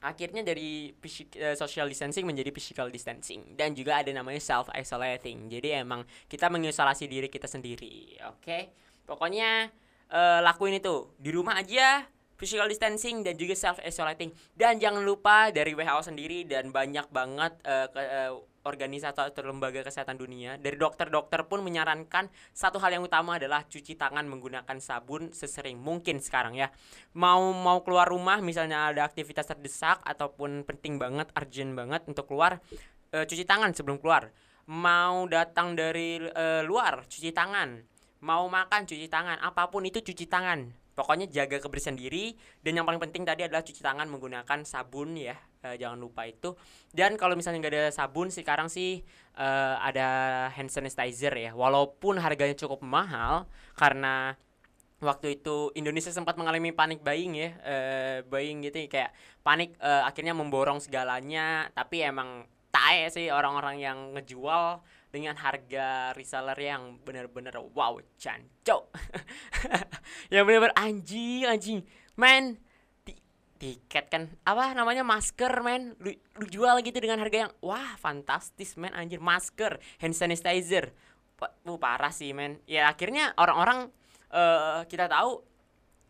akhirnya 0.00 0.40
dari 0.40 0.92
uh, 0.92 1.56
social 1.56 1.84
distancing 1.84 2.24
menjadi 2.24 2.48
physical 2.48 2.88
distancing. 2.88 3.56
Dan 3.56 3.76
juga 3.76 4.00
ada 4.00 4.08
namanya 4.12 4.40
self 4.40 4.72
isolating 4.72 5.52
jadi 5.52 5.84
emang 5.84 6.04
kita 6.28 6.48
mengisolasi 6.48 7.04
diri 7.04 7.28
kita 7.28 7.44
sendiri 7.44 8.20
oke? 8.24 8.40
okay? 8.40 8.83
Pokoknya 9.04 9.72
uh, 10.10 10.40
lakuin 10.44 10.80
itu. 10.80 11.12
Di 11.20 11.30
rumah 11.32 11.60
aja 11.60 12.04
physical 12.34 12.66
distancing 12.66 13.22
dan 13.22 13.38
juga 13.38 13.54
self 13.54 13.78
isolating 13.80 14.34
dan 14.58 14.76
jangan 14.82 15.00
lupa 15.06 15.54
dari 15.54 15.72
WHO 15.72 16.02
sendiri 16.02 16.42
dan 16.44 16.74
banyak 16.74 17.06
banget 17.14 17.56
uh, 17.62 17.86
ke, 17.88 18.00
uh, 18.02 18.34
organisasi 18.64 19.12
atau 19.12 19.44
lembaga 19.44 19.84
kesehatan 19.84 20.16
dunia 20.16 20.56
dari 20.56 20.80
dokter-dokter 20.80 21.44
pun 21.44 21.60
menyarankan 21.60 22.32
satu 22.56 22.80
hal 22.80 22.96
yang 22.96 23.04
utama 23.04 23.36
adalah 23.36 23.62
cuci 23.68 23.94
tangan 23.94 24.24
menggunakan 24.24 24.80
sabun 24.80 25.30
sesering 25.30 25.76
mungkin 25.78 26.18
sekarang 26.18 26.56
ya. 26.56 26.72
Mau 27.14 27.52
mau 27.52 27.84
keluar 27.84 28.08
rumah 28.08 28.40
misalnya 28.40 28.90
ada 28.90 29.04
aktivitas 29.04 29.46
terdesak 29.46 30.00
ataupun 30.02 30.64
penting 30.64 30.96
banget 30.96 31.28
urgent 31.36 31.76
banget 31.76 32.02
untuk 32.08 32.26
keluar 32.26 32.58
uh, 33.14 33.24
cuci 33.24 33.44
tangan 33.44 33.76
sebelum 33.76 34.00
keluar. 34.00 34.32
Mau 34.64 35.28
datang 35.28 35.76
dari 35.76 36.18
uh, 36.24 36.64
luar 36.64 37.04
cuci 37.04 37.30
tangan 37.36 37.93
mau 38.24 38.48
makan 38.48 38.88
cuci 38.88 39.12
tangan. 39.12 39.36
Apa 39.44 39.68
pun 39.68 39.84
itu 39.84 40.00
cuci 40.00 40.24
tangan. 40.24 40.72
Pokoknya 40.96 41.28
jaga 41.28 41.60
kebersihan 41.60 41.92
diri. 41.92 42.32
Dan 42.64 42.80
yang 42.80 42.88
paling 42.88 42.98
penting 42.98 43.28
tadi 43.28 43.44
adalah 43.44 43.60
cuci 43.60 43.84
tangan 43.84 44.08
menggunakan 44.08 44.64
sabun 44.64 45.20
ya. 45.20 45.36
Uh, 45.60 45.76
jangan 45.76 46.00
lupa 46.00 46.24
itu. 46.24 46.56
Dan 46.88 47.20
kalau 47.20 47.36
misalnya 47.36 47.60
nggak 47.60 47.74
ada 47.76 47.84
sabun 47.92 48.32
sekarang 48.32 48.72
sih 48.72 49.04
uh, 49.36 49.76
ada 49.84 50.08
hand 50.56 50.72
sanitizer 50.72 51.36
ya. 51.36 51.52
Walaupun 51.52 52.16
harganya 52.16 52.56
cukup 52.56 52.80
mahal 52.80 53.44
karena 53.76 54.40
waktu 55.04 55.36
itu 55.36 55.68
Indonesia 55.76 56.08
sempat 56.08 56.40
mengalami 56.40 56.72
panik 56.72 57.04
buying 57.04 57.36
ya. 57.36 57.50
Uh, 57.60 58.16
buying 58.32 58.64
gitu 58.64 58.88
kayak 58.88 59.12
panik 59.44 59.76
uh, 59.84 60.08
akhirnya 60.08 60.32
memborong 60.32 60.80
segalanya. 60.80 61.68
Tapi 61.76 62.00
emang 62.00 62.48
tae 62.74 63.06
sih 63.12 63.30
orang-orang 63.30 63.78
yang 63.78 63.98
ngejual 64.18 64.82
dengan 65.14 65.38
harga 65.38 66.10
reseller 66.18 66.58
yang 66.58 66.98
benar-benar 67.06 67.54
wow 67.70 67.94
cancok 68.18 68.90
yang 70.34 70.42
benar-benar 70.42 70.74
anjing 70.74 71.46
anjing. 71.46 71.80
Man 72.18 72.58
tiket 73.62 74.10
kan 74.10 74.34
apa 74.42 74.74
namanya 74.74 75.06
masker 75.06 75.62
men. 75.62 75.94
Lu, 76.02 76.10
lu 76.42 76.46
jual 76.50 76.82
gitu 76.82 76.98
dengan 76.98 77.22
harga 77.22 77.46
yang 77.46 77.52
wah 77.62 77.94
fantastis 78.02 78.74
men 78.74 78.90
anjir. 78.90 79.22
Masker 79.22 79.78
hand 80.02 80.18
sanitizer. 80.18 80.90
Uh, 81.38 81.78
parah 81.78 82.10
sih 82.10 82.34
men. 82.34 82.58
Ya 82.66 82.90
akhirnya 82.90 83.30
orang-orang 83.38 83.94
uh, 84.34 84.82
kita 84.90 85.06
tahu 85.06 85.46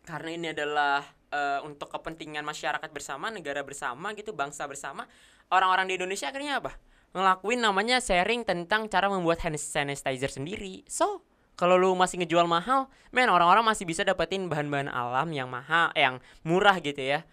karena 0.05 0.29
ini 0.33 0.47
adalah 0.53 1.05
uh, 1.33 1.59
untuk 1.65 1.93
kepentingan 1.93 2.45
masyarakat 2.45 2.89
bersama 2.89 3.29
negara 3.29 3.61
bersama 3.65 4.13
gitu 4.13 4.33
bangsa 4.37 4.69
bersama 4.69 5.09
orang-orang 5.49 5.89
di 5.89 5.93
Indonesia 5.97 6.29
akhirnya 6.29 6.61
apa 6.61 6.77
ngelakuin 7.15 7.63
namanya 7.63 8.03
sharing 8.03 8.43
tentang 8.43 8.91
cara 8.91 9.07
membuat 9.07 9.39
hand 9.39 9.55
sanitizer 9.55 10.27
sendiri. 10.27 10.83
So, 10.91 11.23
kalau 11.55 11.79
lu 11.79 11.95
masih 11.95 12.19
ngejual 12.19 12.43
mahal, 12.43 12.91
men 13.15 13.31
orang-orang 13.31 13.63
masih 13.63 13.87
bisa 13.87 14.03
dapetin 14.03 14.51
bahan-bahan 14.51 14.91
alam 14.91 15.31
yang 15.31 15.47
mahal, 15.47 15.95
yang 15.95 16.19
murah 16.43 16.75
gitu 16.83 16.99
ya. 16.99 17.23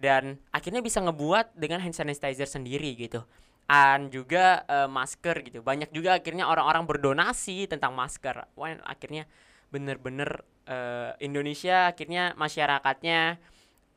Dan 0.00 0.40
akhirnya 0.48 0.80
bisa 0.80 1.04
ngebuat 1.04 1.52
dengan 1.52 1.84
hand 1.84 1.92
sanitizer 1.92 2.48
sendiri 2.48 2.96
gitu. 2.96 3.20
Dan 3.68 4.08
juga 4.08 4.64
uh, 4.64 4.88
masker 4.88 5.44
gitu. 5.44 5.60
Banyak 5.60 5.92
juga 5.92 6.16
akhirnya 6.16 6.48
orang-orang 6.48 6.88
berdonasi 6.88 7.68
tentang 7.68 7.92
masker. 7.92 8.48
Wah, 8.56 8.80
akhirnya 8.88 9.28
bener-bener 9.68 10.40
uh, 10.70 11.12
Indonesia 11.20 11.90
akhirnya 11.90 12.32
masyarakatnya 12.38 13.36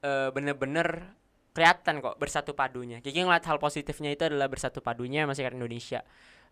uh, 0.03 0.29
bener-bener 0.35 1.15
kelihatan 1.53 1.99
kok 2.03 2.15
bersatu 2.21 2.53
padunya. 2.53 3.01
Kiki 3.01 3.25
ngeliat 3.25 3.45
hal 3.45 3.57
positifnya 3.57 4.13
itu 4.13 4.25
adalah 4.25 4.47
bersatu 4.47 4.79
padunya 4.79 5.25
masyarakat 5.25 5.55
Indonesia. 5.57 6.01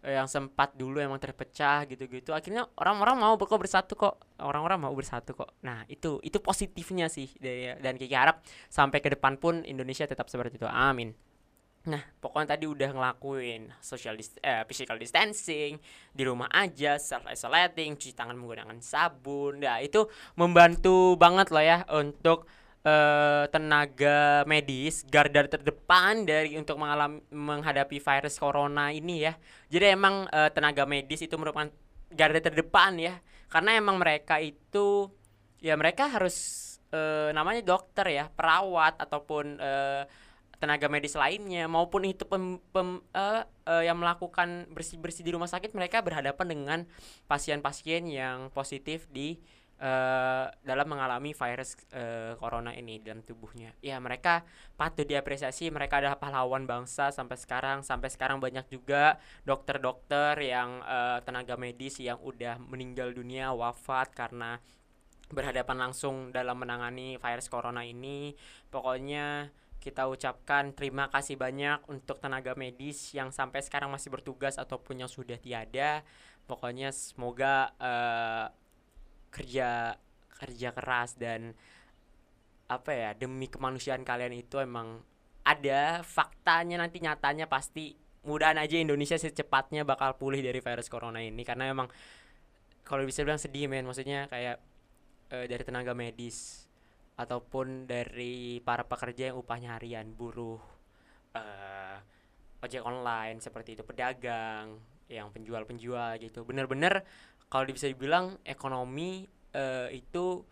Eh, 0.06 0.13
yang 0.13 0.30
sempat 0.30 0.77
dulu 0.77 1.01
emang 1.01 1.18
terpecah 1.18 1.89
gitu-gitu. 1.89 2.30
Akhirnya 2.30 2.70
orang-orang 2.77 3.18
mau 3.18 3.34
kok 3.34 3.58
bersatu 3.58 3.98
kok. 3.98 4.22
Orang-orang 4.38 4.77
mau 4.77 4.94
bersatu 4.94 5.34
kok. 5.34 5.58
Nah 5.66 5.86
itu 5.89 6.22
itu 6.22 6.38
positifnya 6.38 7.10
sih. 7.10 7.30
Dan 7.82 7.98
Kiki 7.98 8.13
harap 8.13 8.46
sampai 8.70 9.01
ke 9.01 9.10
depan 9.13 9.42
pun 9.42 9.66
Indonesia 9.66 10.06
tetap 10.06 10.30
seperti 10.30 10.62
itu. 10.62 10.70
Amin. 10.70 11.18
Nah, 11.88 12.04
pokoknya 12.20 12.60
tadi 12.60 12.68
udah 12.68 12.92
ngelakuin 12.92 13.72
social 13.80 14.20
dist 14.20 14.36
eh, 14.44 14.68
physical 14.68 15.00
distancing 15.00 15.80
di 16.12 16.24
rumah 16.27 16.51
aja, 16.51 17.00
self 17.00 17.24
isolating, 17.32 17.96
cuci 17.96 18.12
tangan 18.12 18.36
menggunakan 18.36 18.75
sabun. 18.84 19.63
Nah, 19.63 19.80
itu 19.80 20.04
membantu 20.36 21.16
banget 21.16 21.48
loh 21.48 21.63
ya 21.63 21.88
untuk 21.88 22.44
uh, 22.88 23.44
tenaga 23.51 24.48
medis 24.48 25.03
garda 25.03 25.44
terdepan 25.44 26.24
dari 26.24 26.56
untuk 26.56 26.79
mengalami 26.79 27.20
menghadapi 27.27 28.00
virus 28.00 28.39
corona 28.39 28.96
ini 28.96 29.27
ya. 29.27 29.34
Jadi 29.67 29.86
emang 29.91 30.25
uh, 30.32 30.50
tenaga 30.56 30.88
medis 30.88 31.20
itu 31.20 31.36
merupakan 31.36 31.67
garda 32.15 32.39
terdepan 32.39 32.96
ya. 32.96 33.20
Karena 33.51 33.75
emang 33.75 34.00
mereka 34.00 34.39
itu 34.39 35.12
ya 35.60 35.75
mereka 35.75 36.08
harus 36.08 36.67
uh, 36.96 37.32
namanya 37.36 37.63
dokter 37.63 38.08
ya, 38.08 38.25
perawat 38.32 39.00
ataupun 39.00 39.60
uh, 39.60 40.03
tenaga 40.58 40.89
medis 40.89 41.13
lainnya 41.13 41.70
maupun 41.70 42.01
itu 42.10 42.25
pem, 42.25 42.58
pem, 42.74 42.98
uh, 43.13 43.46
uh, 43.70 43.84
yang 43.86 43.94
melakukan 43.94 44.65
bersih-bersih 44.74 45.22
di 45.22 45.29
rumah 45.29 45.46
sakit 45.46 45.70
mereka 45.77 46.01
berhadapan 46.01 46.48
dengan 46.50 46.79
pasien-pasien 47.29 48.10
yang 48.10 48.50
positif 48.50 49.06
di 49.13 49.38
uh, 49.81 50.50
dalam 50.65 50.88
mengalami 50.89 51.34
virus 51.34 51.77
uh, 51.93 52.34
corona 52.38 52.74
ini 52.74 53.01
dalam 53.01 53.22
tubuhnya. 53.22 53.74
Ya, 53.81 53.98
mereka 54.01 54.46
patut 54.75 55.05
diapresiasi, 55.05 55.69
mereka 55.69 56.01
adalah 56.01 56.17
pahlawan 56.17 56.65
bangsa 56.65 57.13
sampai 57.13 57.38
sekarang. 57.38 57.86
Sampai 57.86 58.10
sekarang 58.10 58.41
banyak 58.41 58.65
juga 58.69 59.22
dokter-dokter 59.46 60.38
yang 60.41 60.81
uh, 60.84 61.22
tenaga 61.22 61.55
medis 61.55 62.01
yang 62.01 62.17
udah 62.22 62.57
meninggal 62.62 63.13
dunia, 63.13 63.53
wafat 63.53 64.13
karena 64.13 64.62
berhadapan 65.27 65.89
langsung 65.89 66.31
dalam 66.31 66.57
menangani 66.57 67.19
virus 67.19 67.51
corona 67.51 67.84
ini. 67.84 68.34
Pokoknya 68.72 69.51
kita 69.77 70.10
ucapkan 70.10 70.74
terima 70.74 71.07
kasih 71.07 71.38
banyak 71.38 71.86
untuk 71.88 72.17
tenaga 72.19 72.57
medis 72.57 73.13
yang 73.13 73.29
sampai 73.29 73.62
sekarang 73.62 73.93
masih 73.93 74.10
bertugas 74.10 74.57
ataupun 74.57 75.05
yang 75.05 75.12
sudah 75.12 75.38
tiada. 75.38 76.01
Pokoknya 76.48 76.96
semoga 76.96 77.75
uh, 77.75 78.48
kerja 79.38 79.94
kerja 80.38 80.70
keras 80.74 81.13
dan 81.17 81.53
apa 82.67 82.91
ya 82.91 83.10
demi 83.13 83.48
kemanusiaan 83.48 84.01
kalian 84.01 84.34
itu 84.34 84.60
emang 84.60 85.01
ada 85.48 86.03
faktanya 86.03 86.82
nanti 86.84 87.00
nyatanya 87.00 87.48
pasti 87.48 87.96
mudahan 88.27 88.60
aja 88.60 88.75
Indonesia 88.75 89.15
secepatnya 89.15 89.88
bakal 89.88 90.20
pulih 90.20 90.44
dari 90.44 90.60
virus 90.60 90.91
corona 90.91 91.24
ini. 91.24 91.48
Karena 91.48 91.72
emang 91.72 91.88
kalau 92.84 93.08
bisa 93.08 93.24
bilang 93.24 93.39
sedih 93.39 93.72
men. 93.72 93.88
Maksudnya 93.88 94.27
kayak 94.27 94.60
e, 95.32 95.48
dari 95.48 95.63
tenaga 95.63 95.96
medis 95.96 96.67
ataupun 97.15 97.88
dari 97.88 98.60
para 98.62 98.84
pekerja 98.84 99.32
yang 99.32 99.39
upahnya 99.39 99.79
harian 99.79 100.12
buruh 100.12 100.60
e, 101.32 101.44
ojek 102.60 102.84
online 102.84 103.39
seperti 103.39 103.79
itu 103.79 103.88
pedagang 103.88 104.75
yang 105.08 105.32
penjual-penjual 105.32 106.20
gitu. 106.20 106.44
Bener-bener 106.44 107.08
kalau 107.48 107.63
bisa 107.72 107.88
dibilang 107.88 108.36
ekonomi 108.44 109.24
uh, 109.56 109.88
itu 109.92 110.44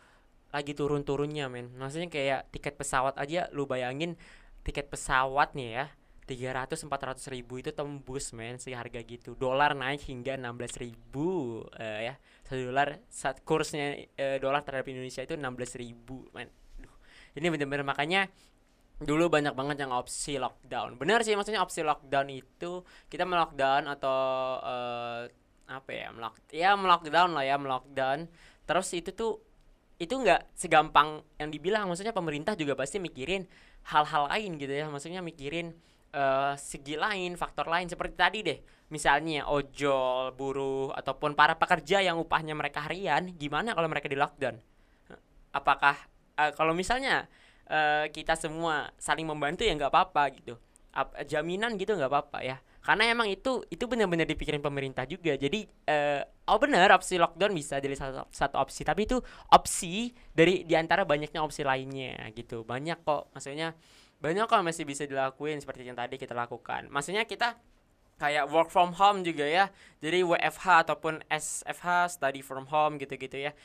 lagi 0.56 0.72
turun-turunnya 0.72 1.52
men. 1.52 1.75
Maksudnya 1.75 2.08
kayak 2.08 2.48
tiket 2.56 2.80
pesawat 2.80 3.20
aja 3.20 3.52
lu 3.52 3.68
bayangin 3.68 4.16
tiket 4.64 4.88
pesawat 4.88 5.52
nih 5.52 5.84
ya 5.84 5.86
300 6.25 6.90
400 6.90 7.22
ribu 7.30 7.62
itu 7.62 7.70
tembus 7.70 8.32
men 8.32 8.58
sih 8.58 8.72
harga 8.72 9.04
gitu. 9.04 9.36
Dolar 9.36 9.75
naik 9.75 10.08
hingga 10.08 10.40
16 10.40 10.82
ribu 10.82 11.62
uh, 11.75 12.00
ya. 12.02 12.16
Satu 12.48 12.72
dolar 12.72 13.04
saat 13.12 13.44
kursnya 13.44 14.08
uh, 14.16 14.38
dolar 14.40 14.64
terhadap 14.64 14.88
Indonesia 14.88 15.22
itu 15.22 15.36
16 15.36 15.84
ribu 15.84 16.25
men. 16.32 16.48
Duh. 16.80 16.96
ini 17.36 17.52
bener-bener 17.52 17.84
makanya 17.84 18.32
dulu 18.96 19.28
banyak 19.28 19.52
banget 19.52 19.84
yang 19.84 19.92
opsi 19.92 20.40
lockdown. 20.40 20.96
Benar 20.96 21.28
sih 21.28 21.36
maksudnya 21.36 21.60
opsi 21.60 21.84
lockdown 21.84 22.32
itu 22.32 22.88
kita 23.12 23.28
melockdown 23.28 23.92
atau 23.92 24.20
uh, 24.64 25.28
apa 25.65 25.89
ya 25.91 26.07
melock 26.13 26.36
ya 26.53 26.77
melockdown 26.77 27.34
lah 27.34 27.43
ya 27.45 27.55
melockdown 27.57 28.29
terus 28.69 28.93
itu 28.93 29.10
tuh 29.13 29.41
itu 29.98 30.12
nggak 30.12 30.53
segampang 30.53 31.24
yang 31.39 31.50
dibilang 31.50 31.88
maksudnya 31.88 32.12
pemerintah 32.12 32.53
juga 32.53 32.75
pasti 32.75 33.00
mikirin 33.00 33.48
hal-hal 33.89 34.27
lain 34.27 34.60
gitu 34.60 34.74
ya 34.74 34.86
maksudnya 34.91 35.24
mikirin 35.24 35.74
uh, 36.15 36.53
segi 36.55 36.95
lain 36.95 37.36
faktor 37.36 37.67
lain. 37.67 37.91
Seperti 37.91 38.15
tadi 38.15 38.39
deh 38.41 38.60
misalnya 38.89 39.50
ojol 39.50 40.31
buruh 40.38 40.93
ataupun 40.95 41.36
para 41.36 41.57
pekerja 41.60 42.00
yang 42.05 42.22
upahnya 42.22 42.55
mereka 42.55 42.86
harian 42.86 43.34
gimana 43.36 43.75
kalau 43.75 43.91
mereka 43.91 44.07
di 44.07 44.17
lockdown? 44.17 44.55
Apakah 45.51 45.95
uh, 46.39 46.51
kalau 46.55 46.72
misalnya 46.72 47.27
uh, 47.67 48.07
kita 48.10 48.39
semua 48.39 48.89
saling 48.95 49.27
membantu 49.27 49.67
ya 49.67 49.75
nggak 49.75 49.91
apa-apa 49.91 50.24
gitu. 50.39 50.55
Ap, 50.95 51.12
jaminan 51.27 51.75
gitu 51.75 51.91
nggak 51.91 52.07
apa-apa 52.07 52.39
ya 52.39 52.57
karena 52.86 53.10
emang 53.10 53.25
itu 53.25 53.65
itu 53.74 53.89
benar-benar 53.89 54.30
dipikirin 54.30 54.62
pemerintah 54.62 55.10
juga. 55.10 55.34
Jadi 55.34 55.65
uh, 55.89 56.22
oh 56.54 56.62
benar 56.62 56.94
opsi 56.94 57.18
lockdown 57.18 57.58
bisa 57.58 57.82
jadi 57.82 57.98
satu, 57.98 58.30
satu 58.30 58.56
opsi. 58.62 58.86
Tapi 58.86 59.10
itu 59.10 59.18
opsi 59.50 60.13
dari 60.30 60.62
di 60.70 60.77
antara 60.77 61.01
banyaknya 61.01 61.42
opsi 61.42 61.65
lainnya 61.65 62.30
gitu. 62.38 62.62
Banyak 62.62 63.01
kok 63.01 63.34
maksudnya 63.34 63.74
banyak 64.22 64.46
kok 64.46 64.62
masih 64.62 64.86
bisa 64.86 65.10
dilakuin 65.10 65.58
seperti 65.58 65.82
yang 65.82 65.98
tadi 65.98 66.22
kita 66.22 66.38
lakukan. 66.38 66.86
Maksudnya 66.94 67.25
kita 67.25 67.58
kayak 68.22 68.54
work 68.54 68.70
from 68.70 68.94
home 68.94 69.25
juga 69.25 69.50
ya. 69.50 69.65
Jadi 69.98 70.22
WFH 70.22 70.86
ataupun 70.86 71.25
SFH 71.25 72.22
study 72.22 72.46
from 72.46 72.70
home 72.70 73.01
gitu-gitu 73.01 73.50
ya 73.50 73.58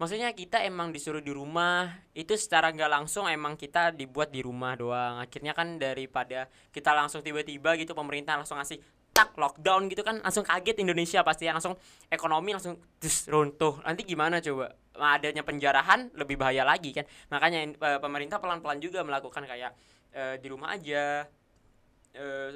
maksudnya 0.00 0.32
kita 0.32 0.64
emang 0.64 0.96
disuruh 0.96 1.20
di 1.20 1.28
rumah 1.28 1.92
itu 2.16 2.32
secara 2.32 2.72
nggak 2.72 2.88
langsung 2.88 3.28
emang 3.28 3.60
kita 3.60 3.92
dibuat 3.92 4.32
di 4.32 4.40
rumah 4.40 4.72
doang. 4.72 5.20
Akhirnya 5.20 5.52
kan 5.52 5.76
daripada 5.76 6.48
kita 6.72 6.96
langsung 6.96 7.20
tiba-tiba 7.20 7.76
gitu 7.76 7.92
pemerintah 7.92 8.40
langsung 8.40 8.56
ngasih 8.56 8.80
tak 9.12 9.36
lockdown 9.36 9.90
gitu 9.92 10.00
kan 10.00 10.22
langsung 10.24 10.46
kaget 10.46 10.80
Indonesia 10.80 11.20
pasti 11.20 11.44
ya 11.44 11.52
langsung 11.52 11.76
ekonomi 12.08 12.56
langsung 12.56 12.80
dus, 12.96 13.28
runtuh. 13.28 13.76
Nanti 13.84 14.08
gimana 14.08 14.40
coba? 14.40 14.72
Nah, 14.96 15.20
adanya 15.20 15.44
penjarahan 15.44 16.08
lebih 16.16 16.40
bahaya 16.40 16.64
lagi 16.64 16.96
kan. 16.96 17.04
Makanya 17.28 17.76
uh, 17.76 17.98
pemerintah 18.00 18.40
pelan-pelan 18.40 18.80
juga 18.80 19.04
melakukan 19.04 19.44
kayak 19.44 19.76
uh, 20.16 20.34
di 20.40 20.48
rumah 20.48 20.72
aja 20.80 21.28
uh, 22.16 22.50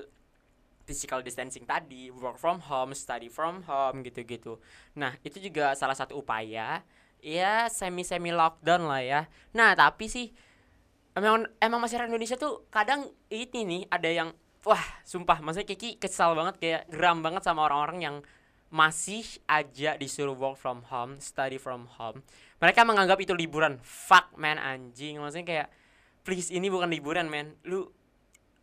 physical 0.84 1.20
distancing 1.20 1.64
tadi 1.64 2.12
work 2.12 2.36
from 2.40 2.60
home 2.60 2.96
study 2.96 3.28
from 3.28 3.60
home 3.68 4.00
gitu-gitu. 4.00 4.56
Nah 4.96 5.12
itu 5.20 5.40
juga 5.40 5.76
salah 5.76 5.96
satu 5.96 6.20
upaya 6.20 6.80
ya 7.24 7.72
semi 7.72 8.04
semi 8.04 8.30
lockdown 8.30 8.84
lah 8.84 9.00
ya 9.00 9.20
nah 9.56 9.72
tapi 9.72 10.12
sih 10.12 10.28
emang 11.16 11.48
emang 11.56 11.80
masyarakat 11.80 12.12
Indonesia 12.12 12.36
tuh 12.36 12.68
kadang 12.68 13.08
ini 13.32 13.60
nih 13.64 13.82
ada 13.88 14.10
yang 14.12 14.28
wah 14.68 14.84
sumpah 15.08 15.40
maksudnya 15.40 15.72
Kiki 15.72 15.96
kesal 15.96 16.36
banget 16.36 16.60
kayak 16.60 16.82
geram 16.92 17.24
banget 17.24 17.40
sama 17.40 17.64
orang-orang 17.64 17.98
yang 18.04 18.16
masih 18.74 19.22
aja 19.46 19.94
disuruh 19.94 20.34
work 20.34 20.58
from 20.58 20.82
home, 20.90 21.14
study 21.22 21.62
from 21.62 21.86
home. 21.94 22.26
Mereka 22.58 22.82
menganggap 22.82 23.22
itu 23.22 23.30
liburan. 23.30 23.78
Fuck 23.86 24.34
man 24.34 24.58
anjing. 24.58 25.22
Maksudnya 25.22 25.46
kayak 25.46 25.68
please 26.26 26.50
ini 26.50 26.66
bukan 26.66 26.90
liburan 26.90 27.30
man. 27.30 27.54
Lu 27.62 27.86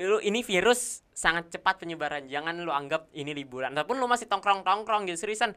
lu 0.03 0.20
ini 0.20 0.44
virus 0.44 1.08
sangat 1.15 1.56
cepat 1.56 1.80
penyebaran. 1.80 2.27
Jangan 2.27 2.60
lu 2.60 2.75
anggap 2.75 3.08
ini 3.15 3.32
liburan. 3.32 3.72
Ataupun 3.72 4.03
lu 4.03 4.08
masih 4.12 4.27
tongkrong-tongkrong 4.27 5.08
gitu 5.08 5.24
seriusan. 5.24 5.56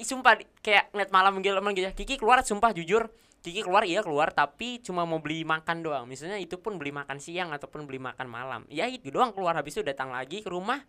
Sumpah 0.00 0.40
kayak 0.64 0.92
net 0.96 1.10
malam 1.12 1.38
gitu 1.44 1.56
gitu. 1.56 1.90
Kiki 1.92 2.16
keluar 2.16 2.40
sumpah 2.40 2.72
jujur. 2.72 3.12
Kiki 3.40 3.64
keluar 3.64 3.88
iya 3.88 4.04
keluar 4.04 4.32
tapi 4.36 4.84
cuma 4.84 5.08
mau 5.08 5.20
beli 5.20 5.44
makan 5.44 5.80
doang. 5.80 6.04
Misalnya 6.04 6.36
itu 6.36 6.60
pun 6.60 6.76
beli 6.76 6.92
makan 6.92 7.16
siang 7.20 7.52
ataupun 7.56 7.88
beli 7.88 8.00
makan 8.00 8.28
malam. 8.28 8.60
Ya 8.68 8.84
itu 8.88 9.08
doang 9.08 9.32
keluar. 9.32 9.56
Habis 9.56 9.80
itu 9.80 9.82
datang 9.84 10.12
lagi 10.12 10.44
ke 10.44 10.48
rumah 10.52 10.80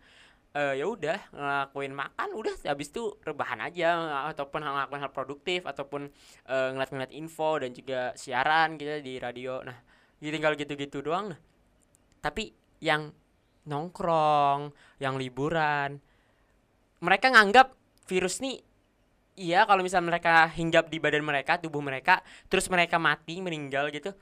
uh, 0.56 0.74
ya 0.76 0.84
udah 0.84 1.18
ngelakuin 1.32 1.92
makan 1.96 2.28
udah. 2.36 2.54
Habis 2.68 2.92
itu 2.92 3.16
rebahan 3.24 3.60
aja 3.64 3.88
ataupun 4.32 4.64
ngelakuin 4.64 5.00
hal 5.00 5.12
produktif 5.12 5.64
ataupun 5.64 6.12
uh, 6.48 6.68
ngeliat-ngeliat 6.76 7.12
info 7.12 7.60
dan 7.60 7.72
juga 7.72 8.12
siaran 8.16 8.76
gitu 8.76 9.00
di 9.00 9.16
radio. 9.16 9.64
Nah 9.64 9.76
tinggal 10.20 10.54
gitu-gitu 10.54 11.02
doang. 11.02 11.32
Nah 11.32 11.40
tapi 12.22 12.54
yang 12.78 13.10
nongkrong 13.66 14.74
yang 14.98 15.18
liburan 15.18 15.98
mereka 17.02 17.30
nganggap 17.30 17.74
virus 18.06 18.42
nih 18.42 18.62
iya 19.36 19.64
kalau 19.64 19.80
misalnya 19.80 20.12
mereka 20.12 20.48
hinggap 20.52 20.88
di 20.92 20.98
badan 21.00 21.24
mereka 21.24 21.56
tubuh 21.58 21.80
mereka 21.80 22.20
terus 22.46 22.68
mereka 22.68 23.00
mati 23.00 23.40
meninggal 23.40 23.88
gitu 23.90 24.12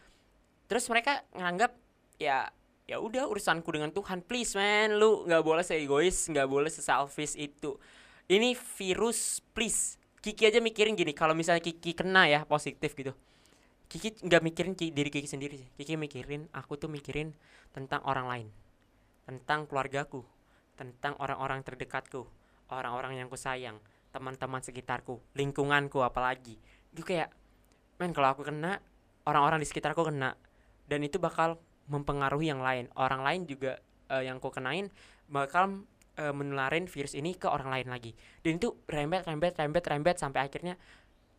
terus 0.70 0.86
mereka 0.86 1.26
nganggap 1.34 1.74
ya 2.20 2.52
ya 2.90 2.98
udah 2.98 3.30
urusanku 3.30 3.70
dengan 3.70 3.94
Tuhan. 3.94 4.26
Please 4.26 4.58
man 4.58 4.98
lu 4.98 5.22
nggak 5.22 5.46
boleh 5.46 5.62
egois 5.62 6.26
nggak 6.26 6.50
boleh 6.50 6.66
selfish 6.66 7.38
itu. 7.38 7.78
Ini 8.26 8.58
virus 8.58 9.38
please. 9.54 9.94
Kiki 10.20 10.50
aja 10.50 10.58
mikirin 10.60 10.98
gini 10.98 11.16
kalau 11.16 11.32
misalnya 11.32 11.64
Kiki 11.64 11.96
kena 11.96 12.28
ya 12.28 12.44
positif 12.44 12.92
gitu 12.92 13.16
Kiki 13.88 14.20
nggak 14.20 14.42
mikirin 14.44 14.76
diri 14.76 15.08
Kiki 15.08 15.24
sendiri 15.24 15.56
sih. 15.56 15.68
Kiki 15.80 15.96
mikirin 15.96 16.44
aku 16.52 16.76
tuh 16.76 16.92
mikirin 16.92 17.32
tentang 17.72 18.04
orang 18.04 18.26
lain 18.28 18.48
tentang 19.24 19.64
keluargaku 19.64 20.26
tentang 20.76 21.16
orang-orang 21.22 21.64
terdekatku 21.64 22.28
orang-orang 22.68 23.16
yang 23.16 23.32
ku 23.32 23.38
sayang 23.38 23.80
teman-teman 24.10 24.62
sekitarku 24.62 25.18
lingkunganku 25.34 26.02
apalagi. 26.02 26.58
Itu 26.90 27.06
kayak 27.06 27.30
men 27.98 28.10
kalau 28.14 28.34
aku 28.34 28.42
kena 28.46 28.82
orang-orang 29.26 29.62
di 29.62 29.68
sekitarku 29.68 30.02
kena. 30.06 30.34
Dan 30.90 31.06
itu 31.06 31.22
bakal 31.22 31.62
mempengaruhi 31.86 32.50
yang 32.50 32.62
lain. 32.62 32.90
Orang 32.98 33.22
lain 33.22 33.46
juga 33.46 33.78
uh, 34.10 34.22
yang 34.22 34.42
ku 34.42 34.50
kenain 34.50 34.90
bakal 35.30 35.86
uh, 36.18 36.34
menularin 36.34 36.90
virus 36.90 37.14
ini 37.14 37.38
ke 37.38 37.46
orang 37.46 37.70
lain 37.70 37.88
lagi. 37.90 38.12
Dan 38.42 38.58
itu 38.58 38.74
rembet 38.90 39.26
rembet 39.26 39.54
rembet 39.54 39.84
rembet 39.86 40.16
sampai 40.18 40.46
akhirnya 40.46 40.74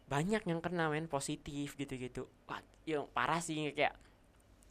banyak 0.07 0.43
yang 0.43 0.59
kena 0.59 0.87
men 0.91 1.07
positif 1.11 1.75
gitu-gitu. 1.75 2.27
Wah 2.47 2.63
yang 2.87 3.07
parah 3.11 3.39
sih 3.39 3.71
kayak 3.75 3.95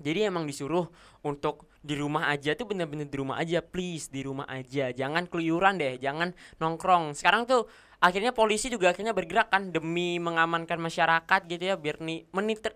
jadi 0.01 0.33
emang 0.33 0.49
disuruh 0.49 0.89
untuk 1.21 1.69
di 1.81 1.97
rumah 1.97 2.29
aja 2.29 2.53
tuh 2.53 2.69
bener-bener 2.69 3.09
di 3.09 3.17
rumah 3.17 3.41
aja 3.41 3.65
please 3.65 4.09
di 4.13 4.25
rumah 4.25 4.49
aja. 4.49 4.93
Jangan 4.93 5.29
keluyuran 5.29 5.81
deh 5.81 5.97
jangan 6.01 6.33
nongkrong. 6.61 7.17
Sekarang 7.17 7.49
tuh 7.49 7.69
akhirnya 8.01 8.33
polisi 8.33 8.73
juga 8.73 8.93
akhirnya 8.93 9.13
bergerak 9.13 9.53
kan 9.53 9.73
demi 9.73 10.17
mengamankan 10.17 10.81
masyarakat 10.81 11.41
gitu 11.49 11.65
ya 11.73 11.77
biar 11.77 12.01
nih 12.01 12.25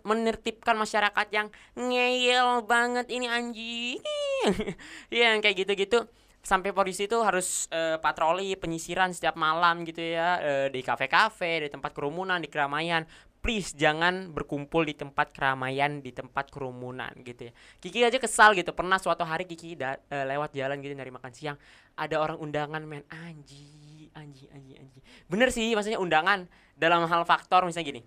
menertibkan 0.05 0.77
masyarakat 0.77 1.27
yang 1.33 1.49
ngeyel 1.77 2.65
banget 2.65 3.09
ini 3.09 3.27
anjing. 3.29 4.01
Ya 5.09 5.33
yang 5.33 5.41
kayak 5.41 5.65
gitu-gitu. 5.65 6.05
Sampai 6.45 6.77
polisi 6.77 7.09
itu 7.09 7.17
harus 7.25 7.65
uh, 7.73 7.97
patroli 7.97 8.53
penyisiran 8.61 9.09
setiap 9.17 9.33
malam 9.41 9.89
gitu 9.89 10.05
ya 10.05 10.37
uh, 10.37 10.69
di 10.69 10.85
kafe-kafe 10.85 11.65
di 11.65 11.69
tempat 11.73 11.97
kerumunan 11.97 12.37
di 12.37 12.53
keramaian 12.53 13.09
please 13.45 13.77
jangan 13.77 14.33
berkumpul 14.33 14.89
di 14.89 14.97
tempat 14.97 15.37
keramaian 15.37 16.01
di 16.01 16.17
tempat 16.17 16.49
kerumunan 16.49 17.13
gitu 17.21 17.53
ya. 17.53 17.53
Kiki 17.77 18.01
aja 18.01 18.17
kesal 18.17 18.57
gitu. 18.57 18.73
Pernah 18.73 18.97
suatu 18.97 19.21
hari 19.21 19.45
Kiki 19.45 19.77
da, 19.77 20.01
uh, 20.01 20.25
lewat 20.25 20.57
jalan 20.57 20.81
gitu 20.81 20.97
dari 20.97 21.13
makan 21.13 21.29
siang 21.37 21.61
ada 21.93 22.17
orang 22.25 22.41
undangan 22.41 22.81
men. 22.89 23.05
Anjing 23.13 24.09
anjing 24.17 24.49
anjing 24.49 24.79
anjing 24.81 25.03
bener 25.29 25.53
sih 25.53 25.77
maksudnya 25.77 26.01
undangan. 26.01 26.49
Dalam 26.73 27.05
hal 27.05 27.29
faktor 27.29 27.69
misalnya 27.69 28.01
gini. 28.01 28.03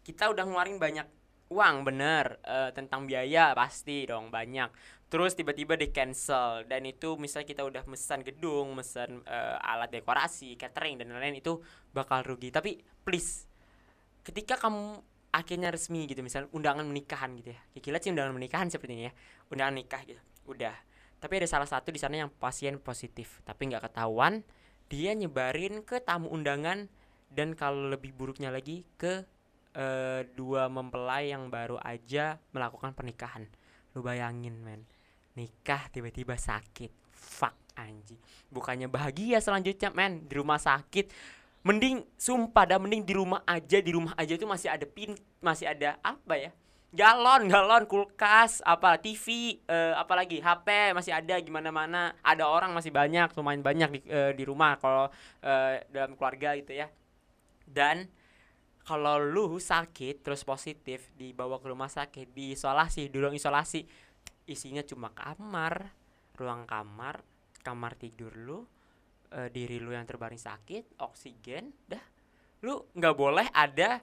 Kita 0.00 0.32
udah 0.32 0.48
ngeluarin 0.48 0.80
banyak 0.80 1.04
uang 1.52 1.84
bener. 1.84 2.40
Uh, 2.40 2.72
tentang 2.72 3.04
biaya 3.04 3.52
pasti 3.52 4.08
dong 4.08 4.32
banyak. 4.32 4.72
Terus 5.12 5.36
tiba-tiba 5.36 5.76
di 5.76 5.92
cancel. 5.92 6.64
Dan 6.64 6.88
itu 6.88 7.20
misalnya 7.20 7.52
kita 7.52 7.68
udah 7.68 7.84
mesan 7.84 8.24
gedung 8.24 8.72
mesan 8.72 9.20
uh, 9.28 9.60
alat 9.60 9.92
dekorasi 9.92 10.56
catering 10.56 10.96
dan 10.96 11.12
lain-lain 11.12 11.36
itu 11.36 11.60
bakal 11.92 12.24
rugi. 12.24 12.48
Tapi 12.48 12.80
please 13.04 13.47
ketika 14.28 14.60
kamu 14.60 15.00
akhirnya 15.32 15.72
resmi 15.72 16.04
gitu 16.04 16.20
misalnya 16.20 16.52
undangan 16.52 16.84
menikahan 16.84 17.32
gitu 17.40 17.56
ya. 17.56 17.60
Kira 17.80 17.96
sih 17.96 18.12
undangan 18.12 18.36
menikahan 18.36 18.68
seperti 18.68 18.92
ini 18.92 19.04
ya. 19.08 19.12
Undangan 19.48 19.74
nikah 19.80 20.04
gitu. 20.04 20.20
Udah. 20.44 20.76
Tapi 21.18 21.32
ada 21.40 21.48
salah 21.48 21.66
satu 21.66 21.88
di 21.88 21.96
sana 21.96 22.20
yang 22.20 22.30
pasien 22.30 22.76
positif 22.76 23.40
tapi 23.42 23.72
nggak 23.72 23.90
ketahuan 23.90 24.44
dia 24.88 25.12
nyebarin 25.12 25.84
ke 25.84 26.00
tamu 26.00 26.32
undangan 26.32 26.88
dan 27.28 27.52
kalau 27.52 27.92
lebih 27.92 28.16
buruknya 28.16 28.48
lagi 28.48 28.88
ke 28.96 29.20
uh, 29.76 30.24
dua 30.32 30.72
mempelai 30.72 31.28
yang 31.32 31.52
baru 31.52 31.76
aja 31.84 32.40
melakukan 32.56 32.96
pernikahan. 32.96 33.44
Lu 33.92 34.00
bayangin 34.00 34.56
men. 34.64 34.88
Nikah 35.36 35.92
tiba-tiba 35.92 36.40
sakit. 36.40 36.90
Fuck 37.12 37.76
anjing. 37.76 38.18
Bukannya 38.48 38.88
bahagia 38.88 39.44
selanjutnya 39.44 39.92
men. 39.92 40.24
Di 40.24 40.34
rumah 40.40 40.56
sakit 40.56 41.37
mending 41.66 42.06
sumpah 42.14 42.64
dah 42.64 42.78
mending 42.78 43.02
di 43.02 43.14
rumah 43.14 43.42
aja 43.44 43.78
di 43.82 43.90
rumah 43.90 44.14
aja 44.14 44.34
itu 44.38 44.46
masih 44.46 44.70
ada 44.70 44.86
pin 44.86 45.14
masih 45.42 45.70
ada 45.70 45.98
apa 46.02 46.34
ya? 46.38 46.50
Galon 46.88 47.52
galon 47.52 47.84
kulkas 47.84 48.64
apa 48.64 48.96
TV 48.96 49.58
eh, 49.68 49.94
apalagi 49.98 50.40
HP 50.40 50.96
masih 50.96 51.12
ada 51.12 51.36
gimana 51.42 51.68
mana 51.68 52.16
ada 52.24 52.48
orang 52.48 52.72
masih 52.72 52.88
banyak 52.88 53.28
lumayan 53.36 53.60
banyak 53.60 53.88
di, 53.92 54.00
uh, 54.08 54.32
di 54.32 54.44
rumah 54.48 54.80
kalau 54.80 55.12
uh, 55.44 55.72
dalam 55.92 56.16
keluarga 56.16 56.56
gitu 56.56 56.72
ya. 56.72 56.88
Dan 57.68 58.08
kalau 58.88 59.20
lu 59.20 59.60
sakit 59.60 60.24
terus 60.24 60.40
positif 60.48 61.12
dibawa 61.12 61.60
ke 61.60 61.68
rumah 61.68 61.92
sakit 61.92 62.32
diisolasi 62.32 63.12
di 63.12 63.16
ruang 63.20 63.36
isolasi 63.36 63.84
isinya 64.48 64.80
cuma 64.80 65.12
kamar 65.12 65.92
ruang 66.40 66.64
kamar 66.64 67.20
kamar 67.60 67.92
tidur 68.00 68.32
lu 68.32 68.64
uh, 69.32 69.48
diri 69.48 69.80
lu 69.80 69.92
yang 69.92 70.04
terbaring 70.08 70.40
sakit 70.40 71.00
oksigen 71.00 71.72
dah. 71.88 72.02
Lu 72.64 72.90
nggak 72.94 73.14
boleh 73.14 73.46
ada 73.54 74.02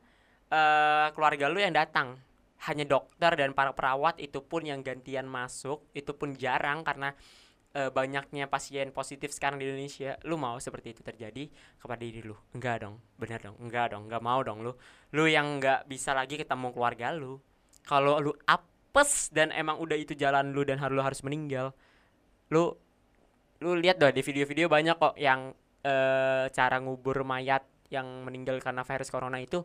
uh, 0.52 1.08
keluarga 1.12 1.50
lu 1.52 1.60
yang 1.60 1.76
datang. 1.76 2.18
Hanya 2.66 2.88
dokter 2.88 3.36
dan 3.38 3.54
para 3.54 3.76
perawat 3.76 4.18
itu 4.18 4.42
pun 4.42 4.66
yang 4.66 4.82
gantian 4.82 5.30
masuk 5.30 5.86
itu 5.94 6.16
pun 6.18 6.34
jarang 6.34 6.82
karena 6.82 7.14
e, 7.76 7.94
banyaknya 7.94 8.50
pasien 8.50 8.90
positif 8.90 9.30
sekarang 9.36 9.62
di 9.62 9.70
Indonesia. 9.70 10.18
Lu 10.26 10.40
mau 10.40 10.58
seperti 10.58 10.98
itu 10.98 11.06
terjadi 11.06 11.46
kepada 11.78 12.02
diri 12.02 12.26
lu? 12.26 12.34
Enggak 12.58 12.88
dong 12.88 12.98
bener 13.22 13.38
dong. 13.44 13.60
Enggak 13.62 13.94
dong 13.94 14.10
enggak 14.10 14.24
mau 14.24 14.42
dong 14.42 14.66
lu. 14.66 14.74
Lu 15.14 15.30
yang 15.30 15.60
enggak 15.62 15.86
bisa 15.86 16.18
lagi 16.18 16.42
ketemu 16.42 16.74
keluarga 16.74 17.14
lu. 17.14 17.38
Kalau 17.86 18.18
lu 18.18 18.34
apes 18.50 19.30
dan 19.30 19.54
emang 19.54 19.78
udah 19.78 20.00
itu 20.00 20.18
jalan 20.18 20.50
lu 20.50 20.66
dan 20.66 20.82
lu 20.90 21.06
harus 21.06 21.22
meninggal 21.22 21.76
lu 22.50 22.78
lu 23.64 23.80
lihat 23.80 24.02
dong 24.02 24.12
di 24.12 24.20
video-video 24.20 24.68
banyak 24.68 24.96
kok 25.00 25.16
yang 25.16 25.56
e, 25.80 25.96
cara 26.52 26.78
ngubur 26.84 27.24
mayat 27.24 27.64
yang 27.88 28.26
meninggal 28.28 28.60
karena 28.60 28.84
virus 28.84 29.14
corona 29.14 29.40
itu 29.40 29.64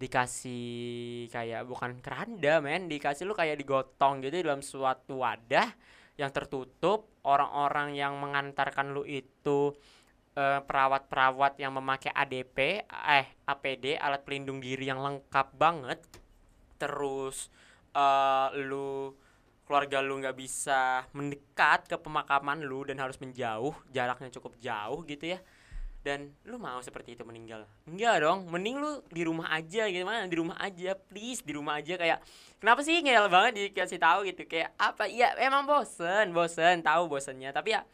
dikasih 0.00 1.28
kayak 1.28 1.68
bukan 1.68 2.00
keranda 2.00 2.58
men. 2.64 2.88
Dikasih 2.88 3.28
lu 3.28 3.36
kayak 3.36 3.60
digotong 3.60 4.24
gitu 4.24 4.40
dalam 4.40 4.64
suatu 4.64 5.20
wadah 5.20 5.68
yang 6.16 6.32
tertutup. 6.32 7.12
Orang-orang 7.20 7.92
yang 7.92 8.16
mengantarkan 8.16 8.96
lu 8.96 9.04
itu 9.04 9.76
perawat 10.30 10.64
perawat-perawat 10.64 11.60
yang 11.60 11.76
memakai 11.76 12.14
ADP 12.14 12.86
eh 12.88 13.26
APD 13.44 14.00
alat 14.00 14.24
pelindung 14.24 14.56
diri 14.62 14.88
yang 14.88 15.04
lengkap 15.04 15.52
banget. 15.52 16.00
Terus 16.80 17.52
uh, 17.92 18.48
lu 18.56 19.12
keluarga 19.70 20.02
lu 20.02 20.18
nggak 20.18 20.34
bisa 20.34 21.06
mendekat 21.14 21.86
ke 21.86 21.94
pemakaman 21.94 22.58
lu 22.58 22.82
dan 22.82 22.98
harus 22.98 23.14
menjauh 23.22 23.70
jaraknya 23.94 24.26
cukup 24.34 24.58
jauh 24.58 25.06
gitu 25.06 25.30
ya. 25.30 25.38
Dan 26.02 26.34
lu 26.42 26.58
mau 26.58 26.82
seperti 26.82 27.14
itu 27.14 27.22
meninggal? 27.22 27.70
Enggak 27.86 28.26
dong 28.26 28.50
mending 28.50 28.82
lu 28.82 28.98
di 29.14 29.22
rumah 29.22 29.46
aja 29.54 29.86
gitu. 29.86 30.02
Mana 30.02 30.26
di 30.26 30.34
rumah 30.34 30.58
aja 30.58 30.98
please 30.98 31.46
di 31.46 31.54
rumah 31.54 31.78
aja. 31.78 31.94
Kayak 31.94 32.18
kenapa 32.58 32.82
sih 32.82 32.98
ngeyel 32.98 33.30
banget 33.30 33.70
dikasih 33.70 34.02
tahu 34.02 34.26
gitu? 34.26 34.42
Kayak 34.50 34.74
apa? 34.74 35.06
Iya 35.06 35.38
emang 35.38 35.70
bosen 35.70 36.34
bosen 36.34 36.82
tahu 36.82 37.06
bosennya. 37.06 37.54
Tapi 37.54 37.78
ya 37.78 37.86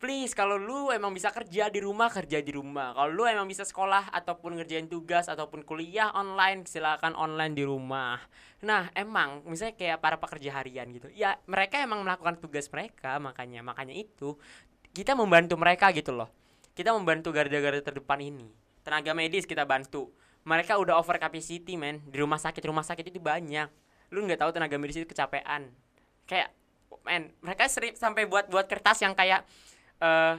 please 0.00 0.32
kalau 0.32 0.56
lu 0.56 0.88
emang 0.88 1.12
bisa 1.12 1.28
kerja 1.28 1.68
di 1.68 1.84
rumah 1.84 2.08
kerja 2.08 2.40
di 2.40 2.56
rumah. 2.56 2.96
Kalau 2.96 3.12
lu 3.12 3.28
emang 3.28 3.44
bisa 3.44 3.68
sekolah 3.68 4.08
ataupun 4.10 4.56
ngerjain 4.56 4.88
tugas 4.88 5.28
ataupun 5.28 5.62
kuliah 5.62 6.08
online 6.16 6.64
silakan 6.64 7.12
online 7.12 7.52
di 7.52 7.68
rumah. 7.68 8.16
Nah 8.64 8.88
emang 8.96 9.44
misalnya 9.44 9.76
kayak 9.76 10.00
para 10.00 10.16
pekerja 10.16 10.56
harian 10.56 10.88
gitu 10.96 11.12
ya 11.12 11.36
mereka 11.44 11.84
emang 11.84 12.00
melakukan 12.00 12.40
tugas 12.40 12.72
mereka 12.72 13.20
makanya 13.20 13.60
makanya 13.60 13.92
itu 13.92 14.40
kita 14.96 15.12
membantu 15.12 15.60
mereka 15.60 15.92
gitu 15.92 16.16
loh. 16.16 16.32
Kita 16.72 16.96
membantu 16.96 17.30
garda-garda 17.36 17.84
terdepan 17.84 18.24
ini. 18.24 18.48
Tenaga 18.80 19.12
medis 19.12 19.44
kita 19.44 19.68
bantu. 19.68 20.08
Mereka 20.48 20.80
udah 20.80 20.96
over 20.96 21.20
capacity 21.20 21.76
men. 21.76 22.00
Di 22.08 22.24
rumah 22.24 22.40
sakit 22.40 22.64
rumah 22.64 22.82
sakit 22.82 23.12
itu 23.12 23.20
banyak. 23.20 23.68
Lu 24.08 24.24
nggak 24.24 24.40
tahu 24.40 24.50
tenaga 24.56 24.80
medis 24.80 24.96
itu 24.96 25.04
kecapean. 25.04 25.68
Kayak 26.24 26.56
men 27.04 27.30
mereka 27.44 27.68
sering 27.68 27.94
sampai 27.94 28.24
buat 28.24 28.48
buat 28.48 28.64
kertas 28.64 29.04
yang 29.04 29.12
kayak 29.12 29.44
uh, 30.00 30.36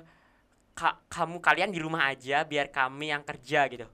ka 0.73 0.97
kamu 1.07 1.37
kalian 1.39 1.69
di 1.69 1.79
rumah 1.79 2.09
aja 2.09 2.43
biar 2.43 2.73
kami 2.73 3.13
yang 3.13 3.21
kerja 3.21 3.69
gitu. 3.69 3.87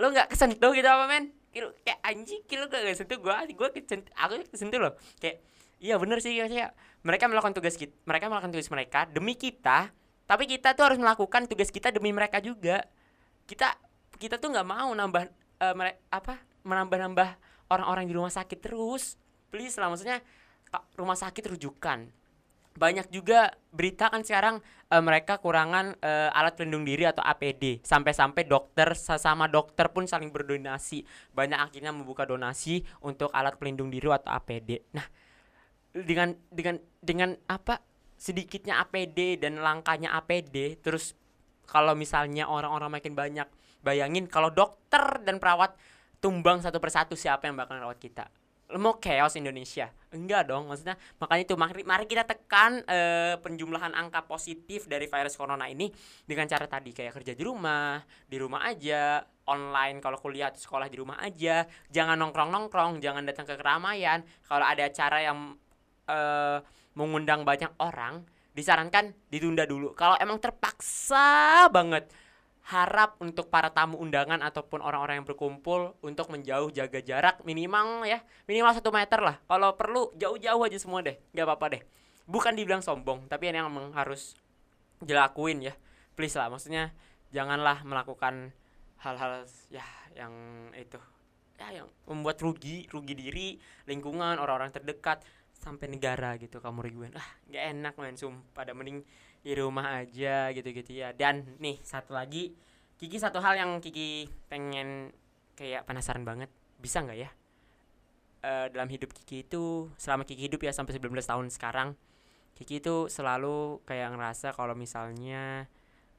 Lo 0.00 0.10
nggak 0.10 0.32
kesentuh 0.32 0.72
gitu 0.72 0.88
apa 0.88 1.04
men? 1.06 1.30
Kilo, 1.52 1.68
kayak 1.84 2.00
anjing 2.00 2.40
kilo 2.48 2.64
gak 2.64 2.80
kesentuh 2.80 3.20
gue 3.20 3.36
gue 3.52 3.68
kesentuh 3.76 4.12
aku 4.16 4.40
kesentuh 4.48 4.80
loh. 4.80 4.92
Kayak 5.20 5.44
iya 5.76 6.00
bener 6.00 6.24
sih 6.24 6.32
ya 6.32 6.72
mereka 7.04 7.28
melakukan 7.28 7.52
tugas 7.52 7.76
kita 7.76 7.92
mereka 8.08 8.32
melakukan 8.32 8.56
tugas 8.56 8.70
mereka 8.72 9.00
demi 9.10 9.36
kita 9.36 9.92
tapi 10.24 10.48
kita 10.48 10.72
tuh 10.72 10.88
harus 10.88 10.98
melakukan 11.02 11.44
tugas 11.44 11.68
kita 11.68 11.92
demi 11.92 12.08
mereka 12.08 12.40
juga. 12.40 12.88
Kita 13.44 13.76
kita 14.16 14.40
tuh 14.40 14.48
nggak 14.54 14.64
mau 14.64 14.88
nambah 14.96 15.28
uh, 15.60 15.74
mereka 15.76 15.98
apa 16.08 16.34
menambah 16.64 16.98
nambah 17.10 17.28
orang-orang 17.68 18.08
di 18.08 18.14
rumah 18.16 18.32
sakit 18.32 18.58
terus. 18.64 19.20
Please 19.52 19.76
lah 19.76 19.92
maksudnya 19.92 20.24
rumah 20.96 21.18
sakit 21.20 21.52
rujukan 21.52 22.08
banyak 22.72 23.12
juga 23.12 23.52
berita 23.72 24.08
kan 24.08 24.24
sekarang 24.24 24.60
uh, 24.88 25.02
mereka 25.04 25.36
kurangan 25.40 25.96
uh, 26.00 26.30
alat 26.32 26.56
pelindung 26.56 26.88
diri 26.88 27.04
atau 27.04 27.20
APD 27.20 27.84
sampai-sampai 27.84 28.48
dokter 28.48 28.96
sesama 28.96 29.48
dokter 29.48 29.92
pun 29.92 30.08
saling 30.08 30.32
berdonasi. 30.32 31.04
Banyak 31.36 31.58
akhirnya 31.60 31.92
membuka 31.92 32.24
donasi 32.24 32.84
untuk 33.04 33.28
alat 33.32 33.56
pelindung 33.60 33.92
diri 33.92 34.08
atau 34.08 34.32
APD 34.32 34.82
nah 34.96 35.04
dengan 35.92 36.32
dengan 36.48 36.80
dengan 37.04 37.30
apa? 37.48 37.80
Sedikitnya 38.16 38.78
APD 38.78 39.42
dan 39.42 39.58
langkahnya 39.58 40.14
APD 40.14 40.78
terus 40.78 41.18
kalau 41.66 41.98
misalnya 41.98 42.46
orang-orang 42.46 43.02
makin 43.02 43.18
banyak 43.18 43.48
bayangin 43.82 44.30
kalau 44.30 44.48
dokter 44.54 45.20
dan 45.26 45.42
perawat 45.42 45.74
tumbang 46.22 46.62
satu 46.62 46.78
persatu 46.78 47.18
siapa 47.18 47.50
yang 47.50 47.58
bakal 47.58 47.82
rawat 47.82 47.98
kita 47.98 48.30
mau 48.78 48.96
chaos 49.00 49.34
Indonesia? 49.36 49.90
Enggak 50.12 50.48
dong 50.48 50.68
maksudnya 50.68 50.96
makanya 51.18 51.42
itu. 51.48 51.54
Mari, 51.56 51.82
mari 51.84 52.04
kita 52.04 52.24
tekan 52.28 52.84
uh, 52.84 53.36
penjumlahan 53.40 53.96
angka 53.96 54.24
positif 54.28 54.88
dari 54.88 55.08
virus 55.08 55.36
corona 55.36 55.68
ini 55.68 55.88
dengan 56.24 56.44
cara 56.48 56.68
tadi 56.68 56.92
kayak 56.92 57.16
kerja 57.20 57.32
di 57.32 57.42
rumah 57.44 58.00
di 58.28 58.36
rumah 58.36 58.68
aja 58.68 59.24
online 59.48 59.98
kalau 59.98 60.20
kuliah 60.20 60.52
atau 60.54 60.60
sekolah 60.62 60.86
di 60.86 60.96
rumah 61.00 61.18
aja 61.18 61.66
jangan 61.90 62.14
nongkrong 62.14 62.50
nongkrong 62.54 63.00
jangan 63.00 63.24
datang 63.24 63.48
ke 63.48 63.56
keramaian. 63.56 64.20
Kalau 64.44 64.64
ada 64.64 64.88
acara 64.88 65.18
yang 65.24 65.56
uh, 66.08 66.58
mengundang 66.96 67.42
banyak 67.42 67.72
orang 67.80 68.24
disarankan 68.52 69.16
ditunda 69.32 69.64
dulu. 69.64 69.96
Kalau 69.96 70.16
emang 70.20 70.36
terpaksa 70.36 71.66
banget 71.72 72.12
harap 72.62 73.18
untuk 73.18 73.50
para 73.50 73.74
tamu 73.74 73.98
undangan 73.98 74.38
ataupun 74.38 74.78
orang-orang 74.78 75.18
yang 75.18 75.26
berkumpul 75.26 75.98
untuk 75.98 76.30
menjauh 76.30 76.70
jaga 76.70 77.02
jarak 77.02 77.42
minimal 77.42 78.06
ya 78.06 78.22
minimal 78.46 78.70
satu 78.70 78.94
meter 78.94 79.18
lah. 79.18 79.36
Kalau 79.50 79.74
perlu 79.74 80.14
jauh-jauh 80.14 80.62
aja 80.62 80.78
semua 80.78 81.02
deh 81.02 81.18
nggak 81.34 81.46
apa-apa 81.46 81.66
deh. 81.78 81.82
Bukan 82.30 82.54
dibilang 82.54 82.78
sombong 82.78 83.26
tapi 83.26 83.50
yang 83.50 83.66
memang 83.66 83.90
harus 83.98 84.38
dilakuin 85.02 85.58
ya. 85.58 85.74
Please 86.14 86.38
lah 86.38 86.46
maksudnya 86.54 86.94
janganlah 87.34 87.82
melakukan 87.82 88.54
hal-hal 89.02 89.42
ya 89.66 89.82
yang 90.14 90.30
itu 90.78 91.00
ya 91.58 91.82
yang 91.82 91.88
membuat 92.06 92.38
rugi 92.38 92.86
rugi 92.94 93.14
diri 93.18 93.48
lingkungan 93.90 94.38
orang-orang 94.38 94.70
terdekat 94.70 95.24
sampai 95.58 95.90
negara 95.90 96.38
gitu 96.38 96.58
kamu 96.62 96.86
rugiin 96.86 97.14
ah 97.18 97.28
nggak 97.50 97.64
enak 97.74 97.94
main 97.98 98.14
sumpah. 98.14 98.62
Pada 98.62 98.70
mending 98.70 99.02
di 99.42 99.52
rumah 99.58 100.00
aja 100.00 100.48
gitu-gitu 100.54 100.94
ya. 100.94 101.10
Dan 101.12 101.58
nih 101.58 101.82
satu 101.82 102.14
lagi 102.14 102.54
Kiki 103.02 103.18
satu 103.18 103.42
hal 103.42 103.58
yang 103.58 103.82
Kiki 103.82 104.30
pengen 104.46 105.10
kayak 105.58 105.82
penasaran 105.90 106.22
banget 106.22 106.46
bisa 106.78 107.02
nggak 107.02 107.18
ya? 107.18 107.30
Uh, 108.42 108.66
dalam 108.70 108.90
hidup 108.90 109.10
Kiki 109.14 109.46
itu 109.46 109.90
selama 109.98 110.22
Kiki 110.22 110.46
hidup 110.46 110.62
ya 110.62 110.74
sampai 110.74 110.98
19 110.98 111.14
tahun 111.22 111.46
sekarang 111.50 111.94
Kiki 112.58 112.82
itu 112.82 113.06
selalu 113.06 113.82
kayak 113.86 114.14
ngerasa 114.14 114.54
kalau 114.54 114.74
misalnya 114.74 115.70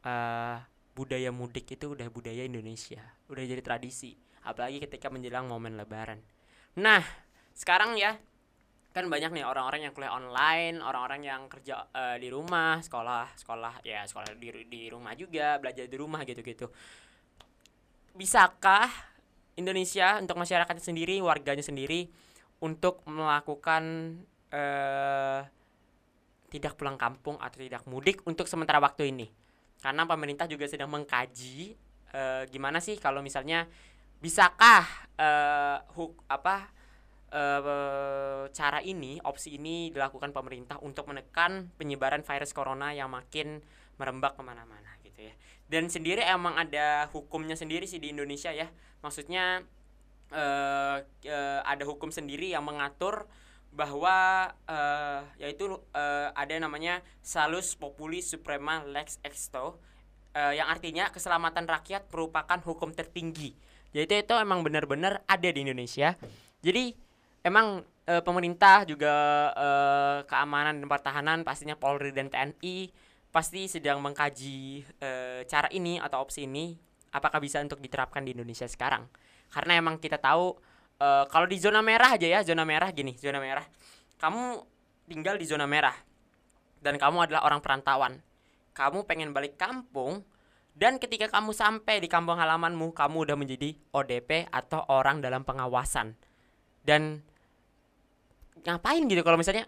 uh, 0.07 0.59
budaya 0.95 1.31
mudik 1.31 1.67
itu 1.67 1.95
udah 1.95 2.07
budaya 2.07 2.47
Indonesia 2.47 3.01
udah 3.27 3.43
jadi 3.43 3.59
tradisi 3.59 4.15
apalagi 4.43 4.83
ketika 4.83 5.07
menjelang 5.07 5.47
momen 5.47 5.79
lebaran. 5.79 6.19
Nah 6.79 7.03
sekarang 7.55 7.95
ya 7.95 8.19
kan 8.93 9.09
banyak 9.09 9.33
nih 9.33 9.41
orang-orang 9.41 9.89
yang 9.89 9.93
kuliah 9.97 10.13
online, 10.13 10.77
orang-orang 10.77 11.25
yang 11.25 11.41
kerja 11.49 11.89
uh, 11.89 12.13
di 12.21 12.29
rumah, 12.29 12.77
sekolah, 12.77 13.33
sekolah 13.33 13.81
ya 13.81 14.05
sekolah 14.05 14.37
di 14.37 14.69
di 14.69 14.81
rumah 14.85 15.17
juga, 15.17 15.57
belajar 15.57 15.89
di 15.89 15.97
rumah 15.97 16.21
gitu-gitu. 16.21 16.69
Bisakah 18.13 18.85
Indonesia 19.57 20.21
untuk 20.21 20.37
masyarakatnya 20.37 20.85
sendiri, 20.85 21.17
warganya 21.25 21.65
sendiri 21.65 22.05
untuk 22.61 23.01
melakukan 23.09 24.13
uh, 24.53 25.41
tidak 26.53 26.77
pulang 26.77 27.01
kampung 27.01 27.41
atau 27.41 27.57
tidak 27.57 27.81
mudik 27.89 28.21
untuk 28.29 28.45
sementara 28.45 28.77
waktu 28.77 29.09
ini? 29.09 29.25
Karena 29.81 30.05
pemerintah 30.05 30.45
juga 30.45 30.69
sedang 30.69 30.93
mengkaji 30.93 31.73
uh, 32.13 32.45
gimana 32.45 32.77
sih 32.77 33.01
kalau 33.01 33.25
misalnya 33.25 33.65
bisakah 34.21 34.85
uh, 35.17 35.81
huk 35.97 36.21
apa 36.29 36.82
uh, 37.33 38.45
cara 38.53 38.79
ini, 38.85 39.17
opsi 39.25 39.57
ini 39.57 39.89
dilakukan 39.89 40.29
pemerintah 40.29 40.77
untuk 40.85 41.09
menekan 41.09 41.73
penyebaran 41.75 42.21
virus 42.21 42.53
corona 42.53 42.93
yang 42.93 43.09
makin 43.09 43.59
merembak 43.97 44.37
ke 44.37 44.41
mana-mana 44.45 44.93
gitu 45.01 45.25
ya. 45.25 45.33
Dan 45.65 45.89
sendiri 45.89 46.21
emang 46.21 46.53
ada 46.55 47.09
hukumnya 47.09 47.57
sendiri 47.57 47.89
sih 47.89 47.97
di 47.97 48.13
Indonesia 48.13 48.53
ya. 48.53 48.69
Maksudnya 49.01 49.65
uh, 50.29 50.97
uh, 51.01 51.61
ada 51.65 51.83
hukum 51.83 52.13
sendiri 52.13 52.53
yang 52.53 52.63
mengatur 52.63 53.25
bahwa 53.73 54.49
uh, 54.69 55.25
yaitu 55.41 55.65
uh, 55.97 56.29
ada 56.37 56.55
namanya 56.61 57.01
Salus 57.25 57.73
Populi 57.73 58.21
Suprema 58.21 58.85
Lex 58.85 59.17
Exto 59.25 59.81
uh, 60.37 60.53
yang 60.53 60.69
artinya 60.69 61.09
keselamatan 61.09 61.65
rakyat 61.65 62.05
merupakan 62.13 62.61
hukum 62.61 62.93
tertinggi. 62.93 63.57
Jadi 63.93 64.25
itu 64.25 64.33
emang 64.37 64.61
benar-benar 64.61 65.25
ada 65.25 65.49
di 65.49 65.59
Indonesia. 65.61 66.17
Jadi 66.61 66.93
emang 67.43 67.83
e, 68.07 68.23
pemerintah 68.23 68.87
juga 68.87 69.13
e, 69.53 69.67
keamanan 70.25 70.79
dan 70.79 70.87
pertahanan 70.87 71.39
pastinya 71.43 71.75
Polri 71.75 72.15
dan 72.15 72.31
TNI 72.31 72.89
pasti 73.29 73.67
sedang 73.67 73.99
mengkaji 73.99 74.83
e, 74.99 75.09
cara 75.45 75.67
ini 75.75 75.99
atau 75.99 76.23
opsi 76.23 76.47
ini 76.47 76.73
apakah 77.13 77.37
bisa 77.43 77.61
untuk 77.61 77.83
diterapkan 77.83 78.23
di 78.25 78.33
Indonesia 78.33 78.65
sekarang. 78.65 79.05
Karena 79.51 79.77
emang 79.77 79.99
kita 79.99 80.17
tahu 80.17 80.55
e, 80.97 81.07
kalau 81.29 81.45
di 81.45 81.59
zona 81.59 81.83
merah 81.83 82.15
aja 82.15 82.25
ya 82.25 82.39
zona 82.41 82.63
merah 82.63 82.89
gini 82.95 83.13
zona 83.19 83.37
merah. 83.43 83.67
Kamu 84.17 84.63
tinggal 85.11 85.35
di 85.35 85.43
zona 85.43 85.67
merah 85.67 85.95
dan 86.79 86.95
kamu 86.95 87.27
adalah 87.29 87.43
orang 87.43 87.59
perantauan. 87.59 88.23
Kamu 88.73 89.05
pengen 89.05 89.35
balik 89.35 89.59
kampung 89.59 90.25
dan 90.73 90.97
ketika 90.97 91.29
kamu 91.29 91.53
sampai 91.53 92.01
di 92.01 92.09
kampung 92.09 92.33
halamanmu 92.33 92.97
kamu 92.97 93.29
udah 93.29 93.37
menjadi 93.37 93.77
ODP 93.93 94.49
atau 94.49 94.81
orang 94.89 95.21
dalam 95.21 95.45
pengawasan. 95.45 96.17
Dan 96.81 97.21
ngapain 98.63 99.03
gitu 99.05 99.21
kalau 99.21 99.35
misalnya 99.35 99.67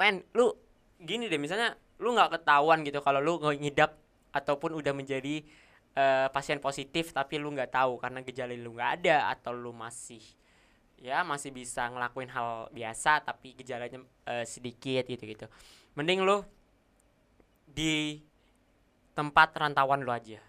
men 0.00 0.24
lu 0.32 0.52
gini 1.00 1.28
deh 1.28 1.36
misalnya 1.36 1.76
lu 2.00 2.16
nggak 2.16 2.40
ketahuan 2.40 2.80
gitu 2.84 3.04
kalau 3.04 3.20
lu 3.20 3.36
ngidap 3.40 3.96
ataupun 4.32 4.76
udah 4.76 4.96
menjadi 4.96 5.44
uh, 5.96 6.32
pasien 6.32 6.60
positif 6.60 7.12
tapi 7.12 7.36
lu 7.36 7.52
nggak 7.52 7.76
tahu 7.76 8.00
karena 8.00 8.24
gejala 8.24 8.56
lu 8.56 8.72
nggak 8.72 9.04
ada 9.04 9.28
atau 9.32 9.52
lu 9.52 9.76
masih 9.76 10.22
ya 11.00 11.24
masih 11.24 11.52
bisa 11.52 11.88
ngelakuin 11.88 12.28
hal 12.28 12.68
biasa 12.72 13.24
tapi 13.24 13.56
gejalanya 13.56 14.00
uh, 14.28 14.44
sedikit 14.44 15.08
gitu 15.08 15.24
gitu 15.24 15.46
mending 15.96 16.24
lu 16.24 16.44
di 17.70 18.20
tempat 19.14 19.54
rantauan 19.54 20.02
lu 20.02 20.10
aja. 20.10 20.40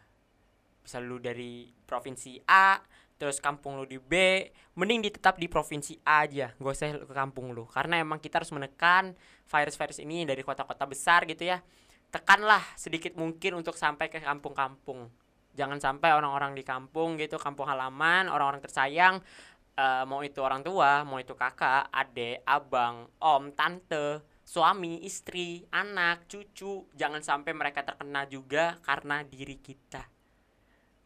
Bisa 0.82 0.98
lu 0.98 1.22
dari 1.22 1.70
provinsi 1.86 2.42
A 2.50 2.80
terus 3.22 3.38
kampung 3.38 3.78
lu 3.78 3.86
di 3.86 4.02
B 4.02 4.42
mending 4.74 5.06
ditetap 5.06 5.38
di 5.38 5.46
provinsi 5.46 6.02
A 6.02 6.26
aja 6.26 6.50
gak 6.58 6.74
usah 6.74 6.98
ke 7.06 7.14
kampung 7.14 7.54
lu. 7.54 7.70
Karena 7.70 8.02
emang 8.02 8.18
kita 8.18 8.42
harus 8.42 8.50
menekan 8.50 9.14
virus-virus 9.46 10.02
ini 10.02 10.26
dari 10.26 10.42
kota-kota 10.42 10.90
besar 10.90 11.30
gitu 11.30 11.46
ya. 11.46 11.62
Tekanlah 12.10 12.66
sedikit 12.74 13.14
mungkin 13.14 13.62
untuk 13.62 13.78
sampai 13.78 14.10
ke 14.10 14.18
kampung-kampung. 14.18 15.14
Jangan 15.54 15.78
sampai 15.78 16.18
orang-orang 16.18 16.58
di 16.58 16.66
kampung 16.66 17.22
gitu 17.22 17.38
kampung 17.38 17.70
halaman 17.70 18.26
orang-orang 18.26 18.66
tersayang 18.66 19.22
uh, 19.78 20.04
mau 20.10 20.26
itu 20.26 20.42
orang 20.42 20.66
tua 20.66 21.06
mau 21.06 21.22
itu 21.22 21.38
kakak 21.38 21.94
adik 21.94 22.42
abang 22.50 23.06
om 23.22 23.54
tante 23.54 24.26
suami, 24.52 25.08
istri, 25.08 25.64
anak, 25.72 26.28
cucu, 26.28 26.84
jangan 26.92 27.24
sampai 27.24 27.56
mereka 27.56 27.88
terkena 27.88 28.28
juga 28.28 28.76
karena 28.84 29.24
diri 29.24 29.56
kita. 29.56 30.04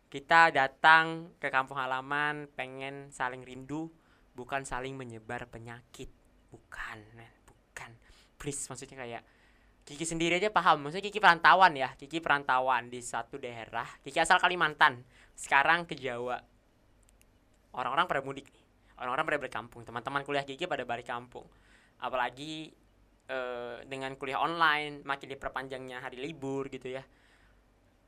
Kita 0.05 0.53
datang 0.53 1.35
ke 1.41 1.49
kampung 1.49 1.81
halaman 1.81 2.45
pengen 2.53 3.09
saling 3.09 3.41
rindu, 3.41 3.89
bukan 4.37 4.61
saling 4.61 4.93
menyebar 4.93 5.49
penyakit. 5.49 6.07
Bukan, 6.53 6.99
bukan. 7.43 7.91
Please, 8.37 8.69
maksudnya 8.69 9.01
kayak 9.01 9.23
Kiki 9.85 10.01
sendiri 10.01 10.41
aja 10.41 10.49
paham, 10.49 10.81
maksudnya 10.81 11.05
Kiki 11.05 11.21
perantauan 11.21 11.77
ya, 11.77 11.93
Kiki 11.93 12.17
perantauan 12.17 12.89
di 12.89 13.05
satu 13.05 13.37
daerah. 13.37 13.85
Kiki 14.01 14.17
asal 14.17 14.41
Kalimantan, 14.41 15.05
sekarang 15.37 15.85
ke 15.85 15.93
Jawa. 15.93 16.41
Orang-orang 17.77 18.09
pada 18.09 18.25
mudik 18.25 18.49
nih, 18.49 18.65
orang-orang 18.97 19.25
pada 19.29 19.37
balik 19.45 19.53
kampung. 19.53 19.81
Teman-teman 19.85 20.25
kuliah 20.25 20.41
Kiki 20.41 20.65
pada 20.65 20.81
balik 20.89 21.05
kampung. 21.05 21.45
Apalagi 22.01 22.73
uh, 23.29 23.85
dengan 23.85 24.17
kuliah 24.17 24.41
online, 24.41 25.05
makin 25.05 25.27
diperpanjangnya 25.37 26.01
hari 26.01 26.17
libur 26.17 26.65
gitu 26.73 26.89
ya 26.89 27.05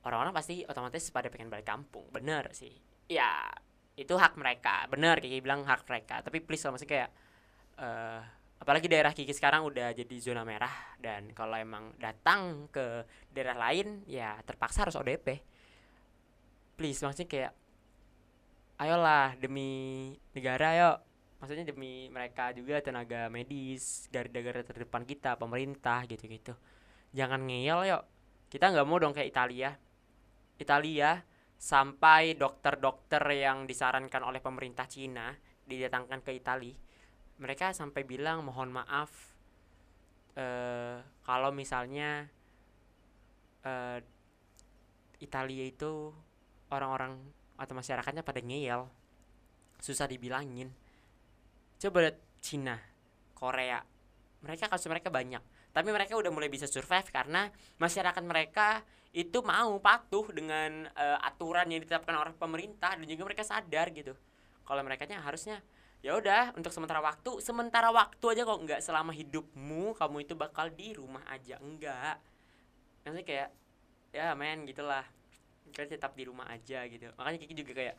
orang-orang 0.06 0.34
pasti 0.36 0.66
otomatis 0.68 1.10
pada 1.10 1.32
pengen 1.32 1.50
balik 1.50 1.66
kampung. 1.66 2.06
Bener 2.14 2.52
sih. 2.54 2.74
Ya 3.10 3.48
itu 3.98 4.14
hak 4.14 4.38
mereka. 4.38 4.86
Bener 4.92 5.18
Kiki 5.18 5.42
bilang 5.42 5.66
hak 5.66 5.88
mereka. 5.90 6.22
Tapi 6.22 6.44
please 6.44 6.66
lah 6.68 6.76
maksudnya 6.76 6.92
kayak 6.94 7.10
uh, 7.82 8.20
apalagi 8.62 8.86
daerah 8.90 9.14
Kiki 9.16 9.34
sekarang 9.34 9.66
udah 9.66 9.96
jadi 9.96 10.16
zona 10.22 10.46
merah. 10.46 10.74
Dan 11.02 11.34
kalau 11.34 11.58
emang 11.58 11.98
datang 11.98 12.70
ke 12.70 13.06
daerah 13.34 13.58
lain 13.58 14.06
ya 14.06 14.38
terpaksa 14.46 14.86
harus 14.86 14.98
ODP 14.98 15.58
please 16.78 17.02
maksudnya 17.02 17.28
kayak 17.28 17.54
ayolah 18.78 19.34
demi 19.42 20.14
negara 20.38 20.70
yuk 20.78 20.98
maksudnya 21.42 21.66
demi 21.66 22.06
mereka 22.14 22.54
juga 22.54 22.78
tenaga 22.86 23.34
medis 23.34 24.06
garda-garda 24.14 24.62
terdepan 24.62 25.04
kita 25.06 25.38
pemerintah 25.38 26.06
gitu-gitu. 26.06 26.54
Jangan 27.14 27.46
ngeyel 27.46 27.82
yuk. 27.90 28.04
Kita 28.48 28.70
nggak 28.74 28.88
mau 28.88 28.98
dong 29.02 29.14
kayak 29.14 29.30
Italia 29.34 29.74
Italia 30.58 31.22
sampai 31.58 32.38
dokter-dokter 32.38 33.22
yang 33.34 33.65
disarankan 33.65 34.22
oleh 34.22 34.41
pemerintah 34.41 34.86
Cina 34.86 35.34
didatangkan 35.65 36.22
ke 36.22 36.32
Italia 36.38 36.78
mereka 37.38 37.70
sampai 37.74 38.02
bilang 38.02 38.41
mohon 38.46 38.74
maaf 38.74 39.10
uh, 40.38 40.98
kalau 41.22 41.54
misalnya 41.54 42.26
uh, 43.62 44.02
Italia 45.22 45.65
itu 45.65 46.13
orang-orang 46.74 47.17
atau 47.58 47.74
masyarakatnya 47.74 48.22
pada 48.22 48.38
ngeyel 48.38 48.86
susah 49.82 50.06
dibilangin. 50.10 50.70
Coba 51.78 52.10
lihat 52.10 52.17
Cina 52.41 52.78
Korea. 53.34 53.82
Mereka 54.46 54.70
kasus 54.70 54.89
mereka 54.89 55.10
banyak 55.10 55.41
tapi 55.78 55.93
mereka 55.93 56.17
udah 56.17 56.34
mulai 56.34 56.50
bisa 56.50 56.65
survive 56.65 57.06
karena 57.13 57.54
masyarakat 57.78 58.24
mereka 58.26 58.82
itu 59.18 59.42
mau 59.42 59.82
patuh 59.82 60.30
dengan 60.30 60.86
uh, 60.94 61.18
aturan 61.26 61.66
yang 61.74 61.82
ditetapkan 61.82 62.14
oleh 62.14 62.38
pemerintah 62.38 62.94
dan 62.94 63.02
juga 63.10 63.26
mereka 63.26 63.42
sadar 63.42 63.90
gitu. 63.90 64.14
Kalau 64.62 64.86
mereka 64.86 65.10
harusnya 65.10 65.66
ya 66.06 66.14
udah 66.14 66.54
untuk 66.54 66.70
sementara 66.70 67.02
waktu 67.02 67.42
sementara 67.42 67.90
waktu 67.90 68.22
aja 68.30 68.46
kok 68.46 68.62
nggak 68.62 68.80
selama 68.86 69.10
hidupmu 69.18 69.98
kamu 69.98 70.18
itu 70.22 70.38
bakal 70.38 70.70
di 70.70 70.94
rumah 70.94 71.26
aja. 71.34 71.58
Enggak. 71.58 72.22
Maksudnya 73.02 73.26
kayak 73.26 73.50
ya 74.14 74.38
men 74.38 74.70
gitulah. 74.70 75.02
Kita 75.74 75.90
tetap 75.90 76.14
di 76.14 76.24
rumah 76.30 76.46
aja 76.54 76.86
gitu. 76.86 77.10
Makanya 77.18 77.42
Kiki 77.42 77.58
juga 77.58 77.74
kayak 77.74 77.96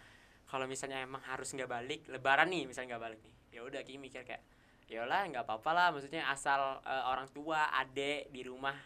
kalau 0.46 0.70
misalnya 0.70 1.02
emang 1.02 1.20
harus 1.26 1.50
nggak 1.50 1.66
balik 1.66 2.00
lebaran 2.06 2.46
nih 2.46 2.70
misalnya 2.70 2.94
nggak 2.94 3.04
balik 3.10 3.20
nih. 3.26 3.34
Ya 3.58 3.60
udah 3.66 3.82
Kiki 3.82 3.98
mikir 3.98 4.22
kayak 4.22 4.46
ya 4.86 5.02
lah 5.02 5.26
nggak 5.26 5.42
apa-apa 5.42 5.70
lah. 5.74 5.88
Maksudnya 5.90 6.30
asal 6.30 6.78
uh, 6.86 7.04
orang 7.10 7.26
tua 7.34 7.74
adek 7.74 8.30
di 8.30 8.46
rumah 8.46 8.78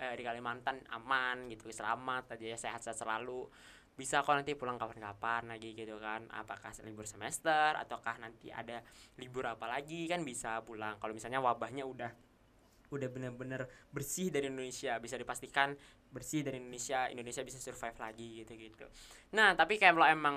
uh, 0.00 0.14
di 0.14 0.22
Kalimantan 0.22 0.82
aman 0.90 1.50
gitu 1.50 1.70
selamat 1.70 2.38
aja 2.38 2.46
ya 2.54 2.58
sehat-sehat 2.58 2.98
selalu. 2.98 3.46
Bisa 3.94 4.26
kok 4.26 4.34
nanti 4.34 4.58
pulang 4.58 4.74
kapan-kapan 4.74 5.46
lagi 5.46 5.70
gitu 5.74 6.02
kan. 6.02 6.26
Apakah 6.34 6.74
libur 6.82 7.06
semester 7.06 7.78
ataukah 7.78 8.18
nanti 8.18 8.50
ada 8.50 8.82
libur 9.22 9.46
apa 9.46 9.70
lagi 9.70 10.10
kan 10.10 10.26
bisa 10.26 10.58
pulang. 10.66 10.98
Kalau 10.98 11.14
misalnya 11.14 11.38
wabahnya 11.38 11.86
udah 11.86 12.10
udah 12.92 13.08
bener-bener 13.10 13.66
bersih 13.90 14.30
dari 14.30 14.46
Indonesia 14.46 14.94
bisa 15.02 15.18
dipastikan 15.18 15.74
bersih 16.14 16.46
dari 16.46 16.62
Indonesia 16.62 17.10
Indonesia 17.10 17.42
bisa 17.42 17.58
survive 17.58 17.98
lagi 17.98 18.44
gitu 18.44 18.54
gitu 18.54 18.86
nah 19.34 19.56
tapi 19.58 19.80
kayak 19.82 19.98
kalau 19.98 20.06
emang 20.06 20.36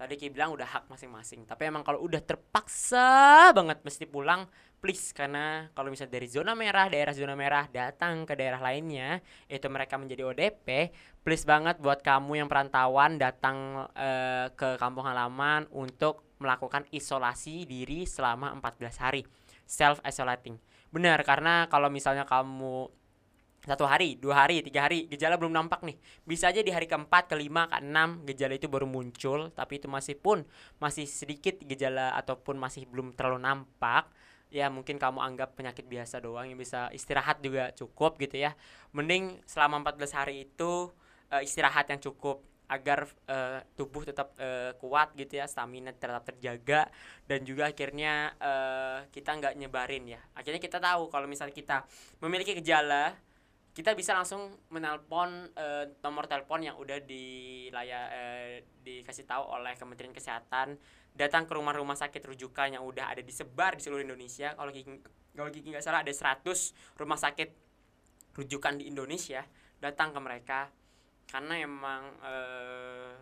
tadi 0.00 0.16
Ki 0.16 0.32
bilang 0.32 0.56
udah 0.56 0.64
hak 0.64 0.84
masing-masing 0.88 1.44
tapi 1.44 1.68
emang 1.68 1.84
kalau 1.84 2.00
udah 2.00 2.24
terpaksa 2.24 3.52
banget 3.52 3.84
mesti 3.84 4.08
pulang 4.08 4.48
please. 4.80 5.12
Karena 5.12 5.68
kalau 5.76 5.92
misalnya 5.92 6.16
dari 6.16 6.28
zona 6.32 6.56
merah 6.56 6.88
daerah 6.88 7.12
zona 7.12 7.36
merah 7.36 7.68
datang 7.68 8.24
ke 8.24 8.32
daerah 8.32 8.58
lainnya 8.58 9.20
itu 9.46 9.68
mereka 9.68 10.00
menjadi 10.00 10.24
ODP 10.32 10.68
please 11.20 11.44
banget 11.44 11.76
buat 11.84 12.00
kamu 12.00 12.40
yang 12.40 12.48
perantauan 12.48 13.20
datang 13.20 13.84
uh, 13.92 14.48
ke 14.56 14.80
kampung 14.80 15.04
halaman 15.04 15.68
untuk 15.68 16.24
melakukan 16.40 16.88
isolasi 16.88 17.68
diri 17.68 18.08
selama 18.08 18.56
14 18.56 19.04
hari. 19.04 19.22
Self 19.68 20.00
isolating 20.02 20.56
benar 20.90 21.22
karena 21.22 21.70
kalau 21.70 21.86
misalnya 21.86 22.26
kamu 22.26 22.90
satu 23.60 23.84
hari, 23.84 24.16
dua 24.16 24.44
hari, 24.44 24.64
tiga 24.64 24.88
hari 24.88 25.04
gejala 25.04 25.36
belum 25.36 25.52
nampak 25.52 25.84
nih. 25.84 26.00
Bisa 26.24 26.48
aja 26.48 26.64
di 26.64 26.72
hari 26.72 26.88
keempat, 26.88 27.28
kelima, 27.28 27.68
keenam 27.68 28.24
gejala 28.24 28.56
itu 28.56 28.72
baru 28.72 28.88
muncul, 28.88 29.52
tapi 29.52 29.76
itu 29.76 29.84
masih 29.84 30.16
pun 30.16 30.48
masih 30.80 31.04
sedikit 31.04 31.60
gejala 31.68 32.16
ataupun 32.16 32.56
masih 32.56 32.88
belum 32.88 33.12
terlalu 33.12 33.44
nampak. 33.44 34.08
Ya 34.48 34.72
mungkin 34.72 34.96
kamu 34.96 35.20
anggap 35.20 35.54
penyakit 35.60 35.84
biasa 35.86 36.24
doang 36.24 36.48
yang 36.48 36.58
bisa 36.58 36.88
istirahat 36.96 37.44
juga 37.44 37.68
cukup 37.76 38.16
gitu 38.16 38.40
ya. 38.40 38.56
Mending 38.96 39.44
selama 39.44 39.84
14 39.84 40.08
hari 40.16 40.48
itu 40.48 40.88
uh, 41.28 41.42
istirahat 41.44 41.86
yang 41.92 42.00
cukup 42.00 42.40
agar 42.70 43.04
uh, 43.26 43.60
tubuh 43.74 44.06
tetap 44.06 44.32
uh, 44.40 44.72
kuat 44.80 45.12
gitu 45.18 45.36
ya, 45.36 45.44
stamina 45.50 45.92
tetap 45.92 46.22
terjaga 46.22 46.86
dan 47.28 47.42
juga 47.42 47.68
akhirnya 47.68 48.32
uh, 48.40 49.04
kita 49.12 49.36
nggak 49.36 49.54
nyebarin 49.58 50.16
ya. 50.16 50.20
Akhirnya 50.32 50.62
kita 50.62 50.80
tahu 50.80 51.12
kalau 51.12 51.28
misalnya 51.28 51.52
kita 51.52 51.84
memiliki 52.24 52.56
gejala 52.56 53.14
kita 53.80 53.96
bisa 53.96 54.12
langsung 54.12 54.60
menelpon 54.68 55.48
uh, 55.56 55.88
nomor 56.04 56.28
telepon 56.28 56.60
yang 56.60 56.76
udah 56.76 57.00
di 57.00 57.64
layar 57.72 58.12
uh, 58.12 58.60
dikasih 58.84 59.24
tahu 59.24 59.56
oleh 59.56 59.72
Kementerian 59.72 60.12
Kesehatan 60.12 60.76
datang 61.16 61.48
ke 61.48 61.56
rumah-rumah 61.56 61.96
sakit 61.96 62.20
rujukan 62.28 62.76
yang 62.76 62.84
udah 62.84 63.16
ada 63.16 63.24
disebar 63.24 63.80
di 63.80 63.88
seluruh 63.88 64.04
Indonesia. 64.04 64.52
Kalau 64.52 64.68
gigi 64.68 65.00
kalau 65.32 65.48
gigi 65.48 65.72
nggak 65.72 65.80
salah 65.80 66.04
ada 66.04 66.12
100 66.12 66.44
rumah 67.00 67.16
sakit 67.16 67.48
rujukan 68.36 68.84
di 68.84 68.92
Indonesia 68.92 69.48
datang 69.80 70.12
ke 70.12 70.20
mereka. 70.20 70.68
Karena 71.24 71.56
emang 71.56 72.20
uh, 72.20 73.16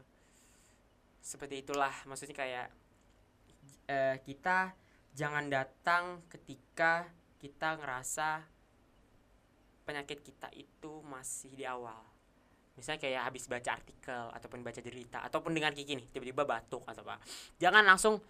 seperti 1.22 1.62
itulah 1.62 1.94
maksudnya 2.10 2.34
kayak 2.34 2.66
uh, 3.94 4.18
kita 4.26 4.74
jangan 5.14 5.46
datang 5.46 6.26
ketika 6.26 7.06
kita 7.38 7.78
ngerasa 7.78 8.57
penyakit 9.88 10.20
kita 10.20 10.52
itu 10.52 11.00
masih 11.08 11.56
di 11.56 11.64
awal. 11.64 12.04
Misalnya 12.76 13.00
kayak 13.00 13.22
habis 13.24 13.48
baca 13.48 13.70
artikel 13.72 14.24
ataupun 14.36 14.60
baca 14.60 14.78
cerita 14.84 15.24
ataupun 15.24 15.56
dengan 15.56 15.72
Kiki 15.72 15.96
nih 15.96 16.06
tiba-tiba 16.12 16.44
batuk 16.44 16.84
atau 16.84 17.00
apa. 17.08 17.16
Jangan 17.56 17.82
langsung 17.88 18.20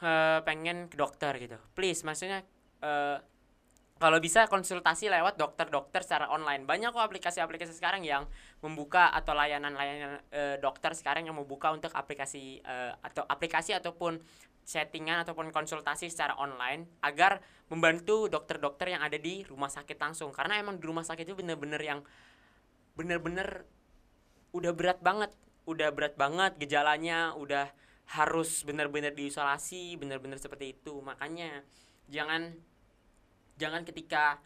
uh, 0.00 0.38
pengen 0.46 0.86
ke 0.86 0.94
dokter 0.94 1.34
gitu. 1.42 1.58
Please 1.74 2.06
maksudnya 2.06 2.46
uh, 2.86 3.18
kalau 3.96 4.20
bisa 4.20 4.44
konsultasi 4.44 5.08
lewat 5.08 5.40
dokter-dokter 5.40 6.04
secara 6.04 6.28
online. 6.28 6.68
Banyak 6.68 6.92
kok 6.92 7.00
aplikasi-aplikasi 7.00 7.72
sekarang 7.72 8.04
yang 8.04 8.28
membuka 8.60 9.08
atau 9.08 9.32
layanan-layanan 9.32 10.20
e, 10.28 10.60
dokter 10.60 10.92
sekarang 10.92 11.24
yang 11.24 11.36
membuka 11.36 11.72
untuk 11.72 11.88
aplikasi 11.96 12.60
e, 12.60 12.74
atau 13.00 13.24
aplikasi 13.24 13.72
ataupun 13.72 14.20
settingan 14.66 15.24
ataupun 15.24 15.48
konsultasi 15.48 16.12
secara 16.12 16.36
online 16.36 17.00
agar 17.00 17.40
membantu 17.72 18.28
dokter-dokter 18.28 18.92
yang 18.92 19.00
ada 19.00 19.16
di 19.16 19.48
rumah 19.48 19.72
sakit 19.72 19.96
langsung. 19.96 20.28
Karena 20.28 20.60
emang 20.60 20.76
di 20.76 20.84
rumah 20.84 21.06
sakit 21.06 21.24
itu 21.24 21.38
bener-bener 21.38 21.80
yang 21.80 22.00
bener-bener 23.00 23.64
udah 24.52 24.72
berat 24.76 25.00
banget 25.00 25.32
udah 25.66 25.90
berat 25.90 26.14
banget 26.14 26.56
gejalanya 26.62 27.34
udah 27.34 27.68
harus 28.06 28.62
bener-bener 28.62 29.10
diisolasi 29.16 29.96
bener-bener 29.96 30.36
seperti 30.36 30.76
itu. 30.76 31.00
Makanya 31.00 31.64
jangan 32.12 32.54
jangan 33.56 33.82
ketika 33.84 34.40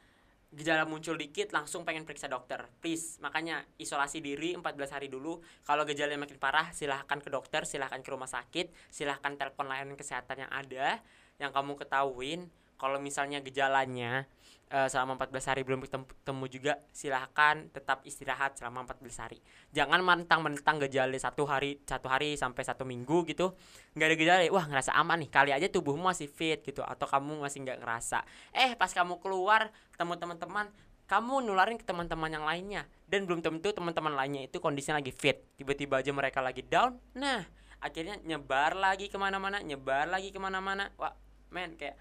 gejala 0.51 0.83
muncul 0.83 1.15
dikit 1.15 1.55
langsung 1.55 1.87
pengen 1.87 2.03
periksa 2.03 2.27
dokter. 2.27 2.67
Please 2.83 3.23
makanya 3.23 3.63
isolasi 3.79 4.19
diri 4.19 4.59
14 4.59 4.67
hari 4.91 5.07
dulu. 5.07 5.39
Kalau 5.63 5.87
gejala 5.87 6.19
makin 6.19 6.43
parah 6.43 6.75
silahkan 6.75 7.23
ke 7.23 7.31
dokter 7.31 7.63
silahkan 7.63 8.03
ke 8.03 8.11
rumah 8.11 8.27
sakit 8.27 8.91
silahkan 8.91 9.39
telepon 9.39 9.71
layanan 9.71 9.95
kesehatan 9.95 10.47
yang 10.47 10.51
ada 10.51 10.99
yang 11.39 11.55
kamu 11.55 11.79
ketahuin 11.79 12.51
kalau 12.81 12.97
misalnya 12.97 13.45
gejalanya 13.45 14.25
uh, 14.71 14.89
selama 14.89 15.19
14 15.19 15.51
hari 15.51 15.61
belum 15.67 15.85
ketemu 15.85 16.45
juga 16.49 16.73
silahkan 16.95 17.69
tetap 17.75 18.07
istirahat 18.07 18.57
selama 18.57 18.87
14 18.87 19.23
hari. 19.23 19.39
Jangan 19.75 20.01
mentang-mentang 20.01 20.81
gejala 20.87 21.19
satu 21.19 21.45
hari 21.45 21.83
satu 21.85 22.07
hari 22.07 22.39
sampai 22.39 22.63
satu 22.65 22.87
minggu 22.87 23.27
gitu 23.29 23.53
nggak 23.99 24.07
ada 24.07 24.17
gejala 24.17 24.43
wah 24.55 24.65
ngerasa 24.71 24.95
aman 24.95 25.19
nih 25.27 25.31
kali 25.31 25.51
aja 25.51 25.67
tubuhmu 25.67 26.07
masih 26.07 26.31
fit 26.31 26.63
gitu 26.63 26.81
atau 26.87 27.05
kamu 27.11 27.43
masih 27.43 27.67
nggak 27.67 27.79
ngerasa. 27.83 28.23
Eh 28.55 28.79
pas 28.79 28.91
kamu 28.95 29.19
keluar 29.19 29.69
ketemu 29.93 30.15
teman-teman 30.17 30.67
kamu 31.11 31.43
nularin 31.43 31.75
ke 31.75 31.83
teman-teman 31.83 32.31
yang 32.31 32.47
lainnya. 32.47 32.83
Dan 33.11 33.27
belum 33.27 33.43
tentu 33.43 33.75
teman-teman 33.75 34.15
lainnya 34.15 34.47
itu 34.47 34.63
kondisinya 34.63 35.03
lagi 35.03 35.11
fit. 35.11 35.43
Tiba-tiba 35.59 35.99
aja 35.99 36.15
mereka 36.15 36.39
lagi 36.39 36.63
down 36.63 36.97
nah 37.19 37.43
akhirnya 37.81 38.21
nyebar 38.23 38.77
lagi 38.77 39.09
ke 39.09 39.17
mana-mana 39.17 39.59
nyebar 39.59 40.07
lagi 40.07 40.31
ke 40.31 40.39
mana-mana. 40.39 40.95
Wah 40.95 41.13
men 41.51 41.75
kayak 41.75 41.99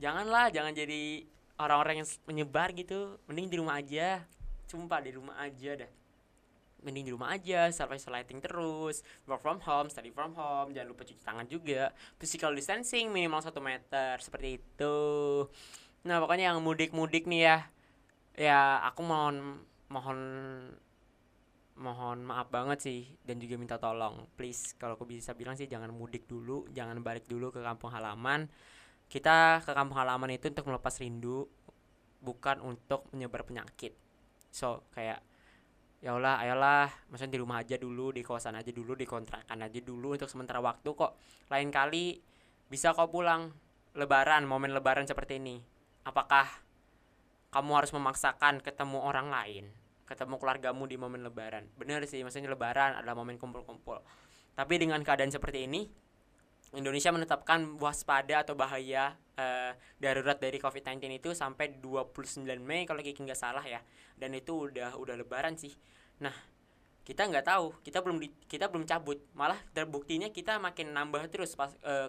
janganlah 0.00 0.48
jangan 0.54 0.72
jadi 0.72 1.26
orang-orang 1.60 2.04
yang 2.04 2.08
menyebar 2.28 2.72
gitu. 2.72 3.18
Mending 3.28 3.48
di 3.52 3.56
rumah 3.60 3.80
aja. 3.80 4.24
Sumpah 4.68 5.00
di 5.04 5.10
rumah 5.12 5.36
aja 5.42 5.76
dah 5.76 5.92
mending 6.82 7.06
di 7.08 7.12
rumah 7.14 7.38
aja 7.38 7.70
self 7.70 7.94
isolating 7.94 8.42
terus 8.42 9.06
work 9.30 9.40
from 9.40 9.62
home 9.62 9.86
study 9.86 10.10
from 10.10 10.34
home 10.34 10.74
jangan 10.74 10.90
lupa 10.90 11.06
cuci 11.06 11.22
tangan 11.22 11.46
juga. 11.46 11.94
Physical 12.18 12.52
distancing 12.52 13.08
minimal 13.08 13.40
satu 13.40 13.62
meter 13.62 14.18
seperti 14.18 14.58
itu. 14.58 14.98
Nah 16.02 16.18
pokoknya 16.18 16.52
yang 16.52 16.60
mudik-mudik 16.60 17.30
nih 17.30 17.42
ya. 17.46 17.58
Ya 18.34 18.60
aku 18.82 19.06
mohon 19.06 19.62
mohon 19.88 20.18
mohon 21.78 22.18
maaf 22.22 22.52
banget 22.52 22.78
sih 22.84 23.00
dan 23.24 23.38
juga 23.38 23.54
minta 23.56 23.78
tolong. 23.78 24.26
Please 24.34 24.74
kalau 24.76 24.98
aku 24.98 25.06
bisa 25.06 25.32
bilang 25.38 25.54
sih 25.54 25.70
jangan 25.70 25.94
mudik 25.94 26.26
dulu 26.26 26.66
jangan 26.74 26.98
balik 27.00 27.30
dulu 27.30 27.54
ke 27.54 27.62
kampung 27.62 27.94
halaman 27.94 28.50
kita 29.12 29.60
ke 29.60 29.76
kampung 29.76 30.00
halaman 30.00 30.32
itu 30.32 30.48
untuk 30.48 30.72
melepas 30.72 30.96
rindu 30.96 31.44
bukan 32.24 32.64
untuk 32.64 33.04
menyebar 33.12 33.44
penyakit. 33.44 33.92
So 34.48 34.88
kayak 34.96 35.20
ya 36.00 36.16
Allah 36.16 36.40
ayolah 36.40 36.88
maksudnya 37.12 37.36
di 37.36 37.40
rumah 37.44 37.60
aja 37.60 37.76
dulu 37.76 38.16
di 38.16 38.24
kawasan 38.24 38.56
aja 38.56 38.72
dulu 38.72 38.96
di 38.96 39.04
kontrakan 39.04 39.60
aja 39.60 39.80
dulu 39.84 40.16
untuk 40.16 40.32
sementara 40.32 40.64
waktu 40.64 40.88
kok. 40.96 41.20
Lain 41.52 41.68
kali 41.68 42.24
bisa 42.72 42.96
kok 42.96 43.12
pulang 43.12 43.52
lebaran 43.92 44.48
momen 44.48 44.72
lebaran 44.72 45.04
seperti 45.04 45.36
ini. 45.36 45.60
Apakah 46.08 46.48
kamu 47.52 47.84
harus 47.84 47.92
memaksakan 47.92 48.64
ketemu 48.64 48.96
orang 48.96 49.28
lain 49.28 49.68
ketemu 50.08 50.40
keluargamu 50.40 50.88
di 50.88 50.96
momen 50.96 51.20
lebaran? 51.20 51.68
Bener 51.76 52.00
sih 52.08 52.24
maksudnya 52.24 52.48
lebaran 52.48 52.96
adalah 52.96 53.12
momen 53.12 53.36
kumpul-kumpul. 53.36 54.00
Tapi 54.56 54.74
dengan 54.80 55.04
keadaan 55.04 55.28
seperti 55.28 55.68
ini 55.68 55.84
Indonesia 56.72 57.12
menetapkan 57.12 57.76
waspada 57.76 58.40
atau 58.40 58.56
bahaya 58.56 59.12
uh, 59.36 59.76
darurat 60.00 60.40
dari 60.40 60.56
COVID-19 60.56 61.20
itu 61.20 61.36
sampai 61.36 61.76
29 61.76 62.48
Mei 62.64 62.88
kalau 62.88 63.04
Kiki 63.04 63.20
nggak 63.20 63.36
salah 63.36 63.60
ya. 63.60 63.84
Dan 64.16 64.32
itu 64.32 64.72
udah 64.72 64.96
udah 64.96 65.12
lebaran 65.20 65.60
sih. 65.60 65.76
Nah, 66.24 66.32
kita 67.04 67.28
nggak 67.28 67.44
tahu, 67.44 67.76
kita 67.84 68.00
belum 68.00 68.16
di, 68.24 68.32
kita 68.48 68.72
belum 68.72 68.88
cabut. 68.88 69.20
Malah 69.36 69.60
terbuktinya 69.76 70.32
kita 70.32 70.56
makin 70.56 70.96
nambah 70.96 71.28
terus 71.28 71.52
pas, 71.52 71.76
uh, 71.84 72.08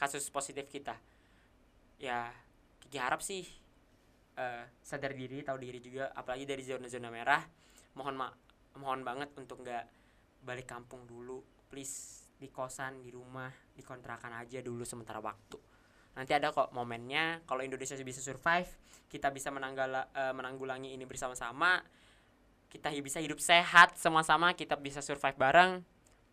kasus 0.00 0.24
positif 0.32 0.64
kita. 0.72 0.96
Ya, 2.00 2.32
Kiki 2.80 2.96
harap 2.96 3.20
sih 3.20 3.44
uh, 4.40 4.64
sadar 4.80 5.12
diri, 5.12 5.44
tahu 5.44 5.60
diri 5.60 5.76
juga 5.76 6.08
apalagi 6.16 6.48
dari 6.48 6.64
zona-zona 6.64 7.12
merah. 7.12 7.44
Mohon 8.00 8.16
ma 8.16 8.28
mohon 8.80 9.04
banget 9.04 9.28
untuk 9.36 9.60
nggak 9.60 9.84
balik 10.40 10.64
kampung 10.64 11.04
dulu, 11.04 11.44
please 11.68 12.19
di 12.40 12.48
kosan 12.48 13.04
di 13.04 13.12
rumah 13.12 13.52
di 13.76 13.84
kontrakan 13.84 14.40
aja 14.40 14.64
dulu 14.64 14.82
sementara 14.88 15.20
waktu. 15.20 15.60
Nanti 16.16 16.32
ada 16.32 16.50
kok 16.50 16.72
momennya 16.72 17.44
kalau 17.44 17.60
Indonesia 17.60 17.94
bisa 18.00 18.24
survive 18.24 18.66
kita 19.12 19.28
bisa 19.28 19.52
menanggala, 19.52 20.08
uh, 20.16 20.32
menanggulangi 20.32 20.96
ini 20.96 21.04
bersama-sama 21.04 21.84
kita 22.70 22.88
bisa 23.02 23.18
hidup 23.18 23.42
sehat 23.42 23.98
sama-sama 24.00 24.56
kita 24.56 24.74
bisa 24.80 25.04
survive 25.04 25.36
bareng. 25.36 25.84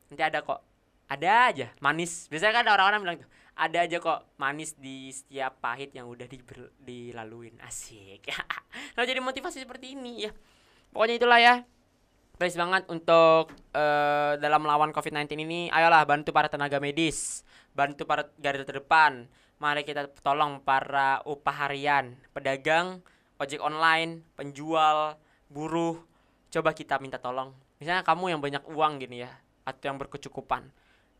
Nanti 0.08 0.24
ada 0.24 0.40
kok 0.40 0.64
ada 1.12 1.52
aja 1.52 1.68
manis. 1.84 2.32
Biasanya 2.32 2.64
kan 2.64 2.66
orang-orang 2.72 3.00
bilang 3.04 3.18
tuh 3.20 3.30
ada 3.58 3.78
aja 3.84 3.98
kok 3.98 4.38
manis 4.38 4.78
di 4.78 5.10
setiap 5.10 5.60
pahit 5.60 5.92
yang 5.92 6.08
udah 6.08 6.30
di, 6.30 6.40
dilaluin. 6.80 7.60
Asik. 7.60 8.32
Nah 8.98 9.06
jadi 9.06 9.22
motivasi 9.22 9.62
seperti 9.62 9.94
ini 9.94 10.26
ya. 10.26 10.32
Pokoknya 10.90 11.16
itulah 11.22 11.38
ya 11.38 11.54
please 12.38 12.54
banget 12.54 12.86
untuk 12.88 13.50
uh, 13.74 14.34
dalam 14.38 14.62
melawan 14.62 14.94
COVID-19 14.94 15.42
ini 15.42 15.60
ayolah 15.74 16.06
bantu 16.06 16.30
para 16.30 16.46
tenaga 16.48 16.78
medis, 16.78 17.42
bantu 17.74 18.06
para 18.06 18.30
garda 18.38 18.64
terdepan. 18.64 19.26
Mari 19.58 19.82
kita 19.82 20.06
tolong 20.22 20.62
para 20.62 21.26
upah 21.26 21.66
harian, 21.66 22.14
pedagang, 22.30 23.02
ojek 23.42 23.58
online, 23.58 24.22
penjual, 24.38 25.18
buruh. 25.50 25.98
Coba 26.54 26.78
kita 26.78 27.02
minta 27.02 27.18
tolong. 27.18 27.58
Misalnya 27.82 28.06
kamu 28.06 28.38
yang 28.38 28.42
banyak 28.42 28.62
uang 28.70 29.02
gini 29.02 29.26
ya, 29.26 29.34
atau 29.66 29.90
yang 29.90 29.98
berkecukupan. 29.98 30.70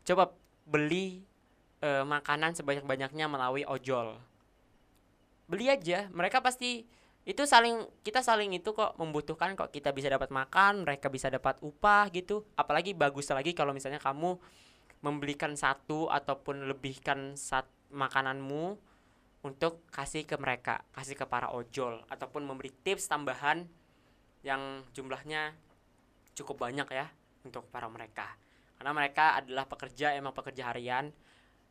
Coba 0.06 0.30
beli 0.70 1.26
uh, 1.82 2.06
makanan 2.06 2.54
sebanyak-banyaknya 2.54 3.26
melalui 3.26 3.66
ojol. 3.66 4.22
Beli 5.50 5.66
aja, 5.66 6.06
mereka 6.14 6.38
pasti 6.38 6.86
itu 7.28 7.44
saling 7.44 7.84
kita 8.00 8.24
saling 8.24 8.56
itu 8.56 8.72
kok 8.72 8.96
membutuhkan 8.96 9.52
kok 9.52 9.68
kita 9.68 9.92
bisa 9.92 10.08
dapat 10.08 10.32
makan 10.32 10.88
mereka 10.88 11.12
bisa 11.12 11.28
dapat 11.28 11.60
upah 11.60 12.08
gitu. 12.08 12.48
Apalagi 12.56 12.96
bagus 12.96 13.28
lagi 13.28 13.52
kalau 13.52 13.76
misalnya 13.76 14.00
kamu 14.00 14.40
membelikan 15.04 15.52
satu 15.52 16.08
ataupun 16.08 16.72
lebihkan 16.72 17.36
sat 17.36 17.68
makananmu 17.92 18.80
untuk 19.44 19.84
kasih 19.92 20.24
ke 20.24 20.40
mereka 20.40 20.88
kasih 20.96 21.20
ke 21.20 21.28
para 21.28 21.52
ojol 21.52 22.00
ataupun 22.08 22.48
memberi 22.48 22.72
tips 22.72 23.12
tambahan 23.12 23.68
yang 24.40 24.80
jumlahnya 24.96 25.52
cukup 26.32 26.64
banyak 26.64 26.88
ya 26.96 27.12
untuk 27.44 27.68
para 27.68 27.92
mereka. 27.92 28.40
Karena 28.80 28.96
mereka 28.96 29.36
adalah 29.36 29.68
pekerja 29.68 30.16
emang 30.16 30.32
pekerja 30.32 30.72
harian. 30.72 31.12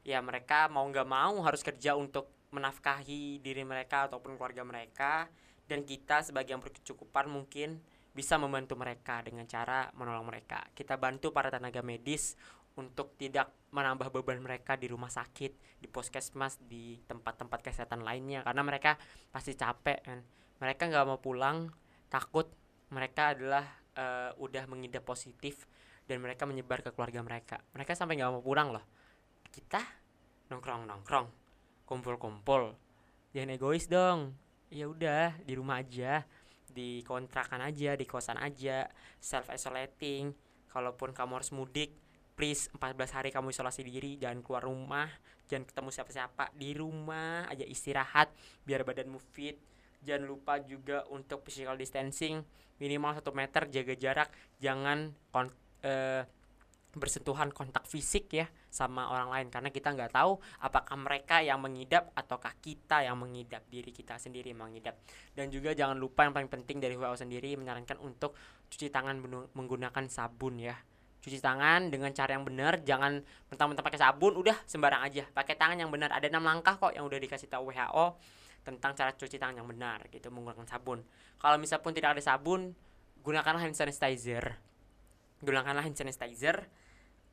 Ya 0.05 0.21
mereka 0.21 0.69
mau 0.69 0.85
nggak 0.85 1.09
mau 1.09 1.41
harus 1.41 1.65
kerja 1.65 1.97
untuk 1.97 2.29
menafkahi 2.53 3.41
diri 3.41 3.65
mereka 3.65 4.05
ataupun 4.05 4.37
keluarga 4.37 4.61
mereka 4.61 5.25
dan 5.67 5.83
kita 5.83 6.23
sebagai 6.23 6.55
yang 6.55 6.63
berkecukupan 6.63 7.27
mungkin 7.27 7.83
bisa 8.15 8.39
membantu 8.41 8.73
mereka 8.73 9.21
dengan 9.21 9.45
cara 9.45 9.93
menolong 9.93 10.25
mereka. 10.25 10.65
Kita 10.73 10.97
bantu 10.97 11.29
para 11.29 11.53
tenaga 11.53 11.85
medis 11.85 12.33
untuk 12.73 13.13
tidak 13.19 13.53
menambah 13.69 14.09
beban 14.09 14.41
mereka 14.41 14.73
di 14.73 14.89
rumah 14.89 15.11
sakit, 15.11 15.77
di 15.77 15.85
puskesmas, 15.85 16.57
di 16.65 16.97
tempat-tempat 17.05 17.61
kesehatan 17.61 18.01
lainnya 18.01 18.41
karena 18.41 18.65
mereka 18.65 18.97
pasti 19.29 19.53
capek 19.53 19.99
kan. 20.01 20.19
Mereka 20.57 20.89
nggak 20.89 21.05
mau 21.05 21.21
pulang, 21.21 21.69
takut 22.09 22.49
mereka 22.89 23.37
adalah 23.37 23.65
uh, 23.93 24.33
udah 24.41 24.65
mengidap 24.65 25.05
positif 25.05 25.69
dan 26.09 26.23
mereka 26.23 26.49
menyebar 26.49 26.81
ke 26.81 26.89
keluarga 26.95 27.21
mereka. 27.21 27.61
Mereka 27.77 27.93
sampai 27.93 28.17
nggak 28.17 28.33
mau 28.33 28.41
pulang 28.41 28.73
loh. 28.73 28.85
Kita 29.53 29.83
nongkrong-nongkrong, 30.49 31.27
kumpul-kumpul. 31.85 32.73
Jangan 33.35 33.53
egois 33.53 33.85
dong 33.85 34.46
ya 34.71 34.85
udah 34.87 35.35
di 35.43 35.53
rumah 35.55 35.79
aja 35.79 36.23
di 36.67 37.01
kontrakan 37.07 37.63
aja 37.63 37.95
di 37.95 38.05
kosan 38.05 38.37
aja 38.37 38.85
self 39.17 39.49
isolating 39.49 40.35
kalaupun 40.69 41.15
kamu 41.15 41.39
harus 41.39 41.55
mudik 41.55 41.95
please 42.37 42.69
14 42.75 43.17
hari 43.17 43.29
kamu 43.33 43.49
isolasi 43.49 43.81
diri 43.81 44.19
jangan 44.19 44.45
keluar 44.45 44.67
rumah 44.67 45.09
jangan 45.47 45.65
ketemu 45.65 45.89
siapa-siapa. 45.89 46.45
Di 46.53 46.75
rumah 46.75 47.47
aja 47.47 47.63
istirahat 47.63 48.29
biar 48.67 48.83
badanmu 48.83 49.17
fit. 49.33 49.57
Jangan 50.03 50.29
lupa 50.29 50.61
juga 50.61 51.03
untuk 51.09 51.41
physical 51.41 51.73
distancing 51.73 52.45
minimal 52.77 53.17
satu 53.17 53.33
meter 53.33 53.65
jaga 53.73 53.97
jarak 53.97 54.29
jangan 54.61 55.09
kon 55.33 55.49
uh, 55.81 56.21
bersentuhan 56.97 57.49
kontak 57.53 57.85
fisik 57.85 58.29
ya 58.33 58.49
sama 58.67 59.09
orang 59.09 59.29
lain. 59.31 59.47
Karena 59.53 59.69
kita 59.73 59.93
nggak 59.93 60.13
tahu 60.13 60.37
apakah 60.61 60.97
mereka 60.97 61.39
yang 61.41 61.61
mengidap 61.61 62.11
ataukah 62.13 62.53
kita 62.59 63.05
yang 63.05 63.17
mengidap 63.17 63.65
diri 63.69 63.89
kita 63.89 64.19
sendiri 64.19 64.51
mengidap. 64.53 64.99
Dan 65.33 65.49
juga 65.49 65.71
jangan 65.73 65.97
lupa 65.97 66.25
yang 66.25 66.33
paling 66.33 66.49
penting 66.49 66.81
dari 66.81 66.97
WHO 66.97 67.17
sendiri 67.17 67.55
menyarankan 67.55 67.97
untuk 68.01 68.35
cuci 68.69 68.91
tangan 68.91 69.21
menggunakan 69.55 70.05
sabun 70.11 70.59
ya. 70.59 70.75
Cuci 71.17 71.41
tangan 71.41 71.89
dengan 71.89 72.13
cara 72.13 72.37
yang 72.37 72.45
benar 72.45 72.79
jangan 72.85 73.19
mentang-mentang 73.49 73.83
pakai 73.83 73.99
sabun 73.99 74.37
udah 74.37 74.57
sembarang 74.69 75.01
aja. 75.03 75.23
Pakai 75.31 75.57
tangan 75.57 75.77
yang 75.81 75.89
benar 75.89 76.13
ada 76.13 76.27
enam 76.29 76.45
langkah 76.45 76.77
kok 76.77 76.93
yang 76.93 77.03
udah 77.03 77.17
dikasih 77.17 77.49
tahu 77.49 77.73
WHO 77.73 78.05
tentang 78.67 78.91
cara 78.99 79.15
cuci 79.15 79.39
tangan 79.39 79.63
yang 79.63 79.67
benar 79.67 80.03
gitu 80.11 80.27
menggunakan 80.27 80.67
sabun. 80.67 80.99
Kalau 81.39 81.55
misal 81.55 81.79
pun 81.79 81.95
tidak 81.95 82.19
ada 82.19 82.21
sabun 82.23 82.75
gunakanlah 83.27 83.63
hand 83.63 83.75
sanitizer. 83.75 84.59
Gunakanlah 85.43 85.83
hand 85.83 85.95
sanitizer 85.99 86.67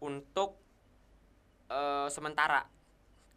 untuk 0.05 0.61
uh, 1.73 2.09
sementara 2.13 2.69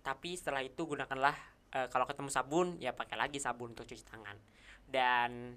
tapi 0.04 0.36
setelah 0.36 0.60
itu 0.64 0.84
gunakanlah 0.84 1.36
uh, 1.72 1.88
kalau 1.88 2.04
ketemu 2.04 2.30
sabun 2.32 2.68
ya 2.84 2.92
pakai 2.92 3.16
lagi 3.16 3.40
sabun 3.40 3.72
untuk 3.72 3.88
cuci 3.88 4.04
tangan 4.04 4.36
dan 4.88 5.56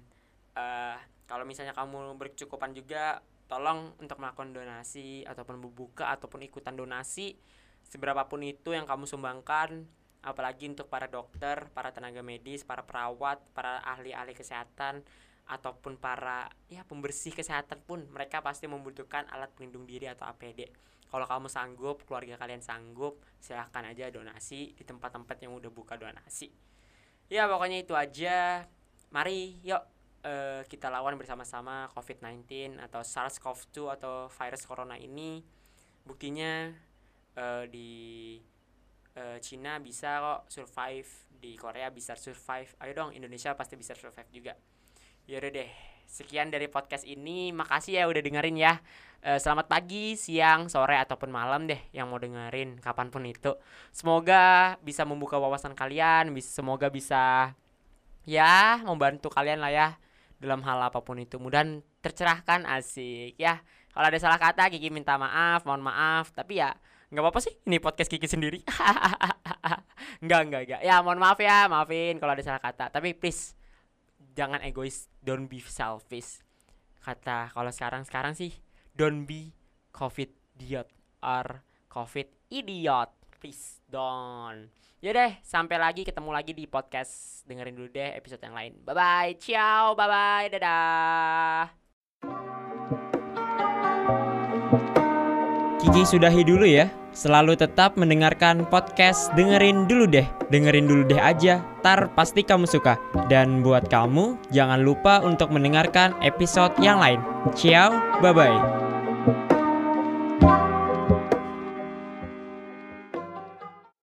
uh, 0.55 0.95
kalau 1.27 1.43
misalnya 1.43 1.75
kamu 1.75 2.15
berkecukupan 2.19 2.75
juga 2.75 3.23
tolong 3.51 3.95
untuk 3.99 4.19
melakukan 4.19 4.55
donasi 4.55 5.27
ataupun 5.27 5.59
membuka 5.59 6.11
ataupun 6.15 6.43
ikutan 6.47 6.75
donasi 6.75 7.35
seberapapun 7.87 8.43
itu 8.47 8.71
yang 8.71 8.87
kamu 8.87 9.03
sumbangkan 9.03 9.83
apalagi 10.21 10.69
untuk 10.69 10.85
para 10.85 11.09
dokter, 11.09 11.65
para 11.73 11.89
tenaga 11.89 12.21
medis, 12.21 12.61
para 12.61 12.85
perawat, 12.85 13.41
para 13.57 13.81
ahli-ahli 13.81 14.37
kesehatan 14.37 15.01
ataupun 15.49 15.97
para 15.97 16.47
ya 16.69 16.85
pembersih 16.85 17.33
kesehatan 17.33 17.81
pun 17.83 18.05
mereka 18.13 18.39
pasti 18.39 18.69
membutuhkan 18.69 19.25
alat 19.33 19.49
pelindung 19.57 19.89
diri 19.89 20.07
atau 20.07 20.29
APD. 20.29 20.69
Kalau 21.11 21.27
kamu 21.27 21.51
sanggup, 21.51 22.07
keluarga 22.07 22.39
kalian 22.39 22.63
sanggup, 22.63 23.19
silahkan 23.43 23.83
aja 23.83 24.07
donasi 24.07 24.71
di 24.71 24.83
tempat-tempat 24.87 25.35
yang 25.43 25.51
udah 25.51 25.67
buka 25.67 25.99
donasi. 25.99 26.47
Ya 27.27 27.51
pokoknya 27.51 27.83
itu 27.83 27.91
aja. 27.91 28.63
Mari 29.11 29.59
yuk 29.59 29.83
uh, 30.23 30.63
kita 30.71 30.87
lawan 30.87 31.19
bersama-sama 31.19 31.91
COVID-19 31.91 32.79
atau 32.79 33.03
SARS-CoV-2 33.03 33.77
atau 33.99 34.31
virus 34.31 34.63
corona 34.63 34.95
ini. 34.95 35.43
Buktinya 36.07 36.71
uh, 37.35 37.67
di 37.67 38.39
uh, 39.19 39.37
Cina 39.43 39.83
bisa 39.83 40.23
kok 40.23 40.41
survive, 40.47 41.11
di 41.27 41.59
Korea 41.59 41.91
bisa 41.91 42.15
survive. 42.15 42.71
Ayo 42.79 42.95
dong, 42.95 43.11
Indonesia 43.11 43.51
pasti 43.51 43.75
bisa 43.75 43.91
survive 43.99 44.31
juga. 44.31 44.53
Yaudah 45.27 45.51
deh, 45.51 45.71
sekian 46.11 46.51
dari 46.51 46.67
podcast 46.67 47.07
ini. 47.07 47.55
Makasih 47.55 48.03
ya 48.03 48.05
udah 48.11 48.19
dengerin 48.19 48.59
ya. 48.59 48.83
Uh, 49.21 49.37
selamat 49.39 49.69
pagi, 49.71 50.19
siang, 50.19 50.67
sore 50.67 50.97
ataupun 50.99 51.31
malam 51.31 51.69
deh 51.69 51.79
yang 51.95 52.11
mau 52.11 52.19
dengerin 52.19 52.83
kapan 52.83 53.07
pun 53.07 53.23
itu. 53.23 53.55
Semoga 53.95 54.75
bisa 54.83 55.07
membuka 55.07 55.39
wawasan 55.39 55.77
kalian, 55.77 56.33
semoga 56.43 56.91
bisa 56.91 57.53
ya 58.25 58.81
membantu 58.83 59.31
kalian 59.31 59.61
lah 59.61 59.71
ya 59.71 59.87
dalam 60.41 60.59
hal 60.65 60.89
apa 60.91 60.99
pun 61.05 61.21
itu. 61.21 61.37
Mudah 61.39 61.63
tercerahkan 62.03 62.67
asik 62.67 63.37
ya. 63.39 63.61
Kalau 63.93 64.07
ada 64.09 64.19
salah 64.19 64.41
kata 64.41 64.73
Kiki 64.73 64.89
minta 64.89 65.15
maaf, 65.21 65.63
mohon 65.69 65.85
maaf. 65.85 66.33
Tapi 66.33 66.59
ya 66.59 66.73
nggak 67.13 67.21
apa-apa 67.21 67.39
sih. 67.45 67.53
Ini 67.69 67.77
podcast 67.77 68.09
Kiki 68.09 68.25
sendiri. 68.25 68.65
nggak 70.25 70.41
nggak 70.49 70.61
nggak. 70.65 70.81
Ya 70.81 70.97
mohon 71.05 71.21
maaf 71.21 71.37
ya, 71.37 71.69
maafin 71.69 72.17
kalau 72.17 72.33
ada 72.33 72.41
salah 72.41 72.57
kata. 72.59 72.89
Tapi 72.89 73.13
please 73.13 73.60
jangan 74.41 74.65
egois, 74.65 75.05
don't 75.21 75.45
be 75.45 75.61
selfish. 75.61 76.41
Kata 77.05 77.53
kalau 77.53 77.69
sekarang 77.69 78.01
sekarang 78.01 78.33
sih 78.33 78.49
don't 78.97 79.29
be 79.29 79.53
covid 79.93 80.33
idiot 80.57 80.89
or 81.21 81.61
covid 81.85 82.33
idiot. 82.49 83.13
Please 83.37 83.81
don't. 83.89 84.69
Yaudah, 85.01 85.33
sampai 85.41 85.81
lagi 85.81 86.05
ketemu 86.05 86.29
lagi 86.29 86.53
di 86.53 86.69
podcast. 86.69 87.41
Dengerin 87.49 87.73
dulu 87.73 87.89
deh 87.89 88.13
episode 88.13 88.41
yang 88.45 88.53
lain. 88.53 88.77
Bye 88.85 88.93
bye. 88.93 89.33
Ciao. 89.41 89.97
Bye 89.97 90.09
bye. 90.09 90.47
Dadah. 90.49 92.70
Kiki 95.91 96.07
sudahi 96.07 96.47
dulu 96.47 96.63
ya. 96.63 96.87
Selalu 97.11 97.59
tetap 97.59 97.99
mendengarkan 97.99 98.63
podcast 98.63 99.27
Dengerin 99.35 99.91
dulu 99.91 100.07
deh. 100.07 100.23
Dengerin 100.47 100.87
dulu 100.87 101.03
deh 101.03 101.19
aja. 101.19 101.59
Tar 101.83 102.07
pasti 102.15 102.47
kamu 102.47 102.63
suka. 102.63 102.95
Dan 103.27 103.59
buat 103.59 103.91
kamu, 103.91 104.39
jangan 104.55 104.87
lupa 104.87 105.19
untuk 105.19 105.51
mendengarkan 105.51 106.15
episode 106.23 106.71
yang 106.79 107.03
lain. 107.03 107.19
Ciao. 107.59 107.91
Bye 108.23 108.31
bye. 108.31 108.80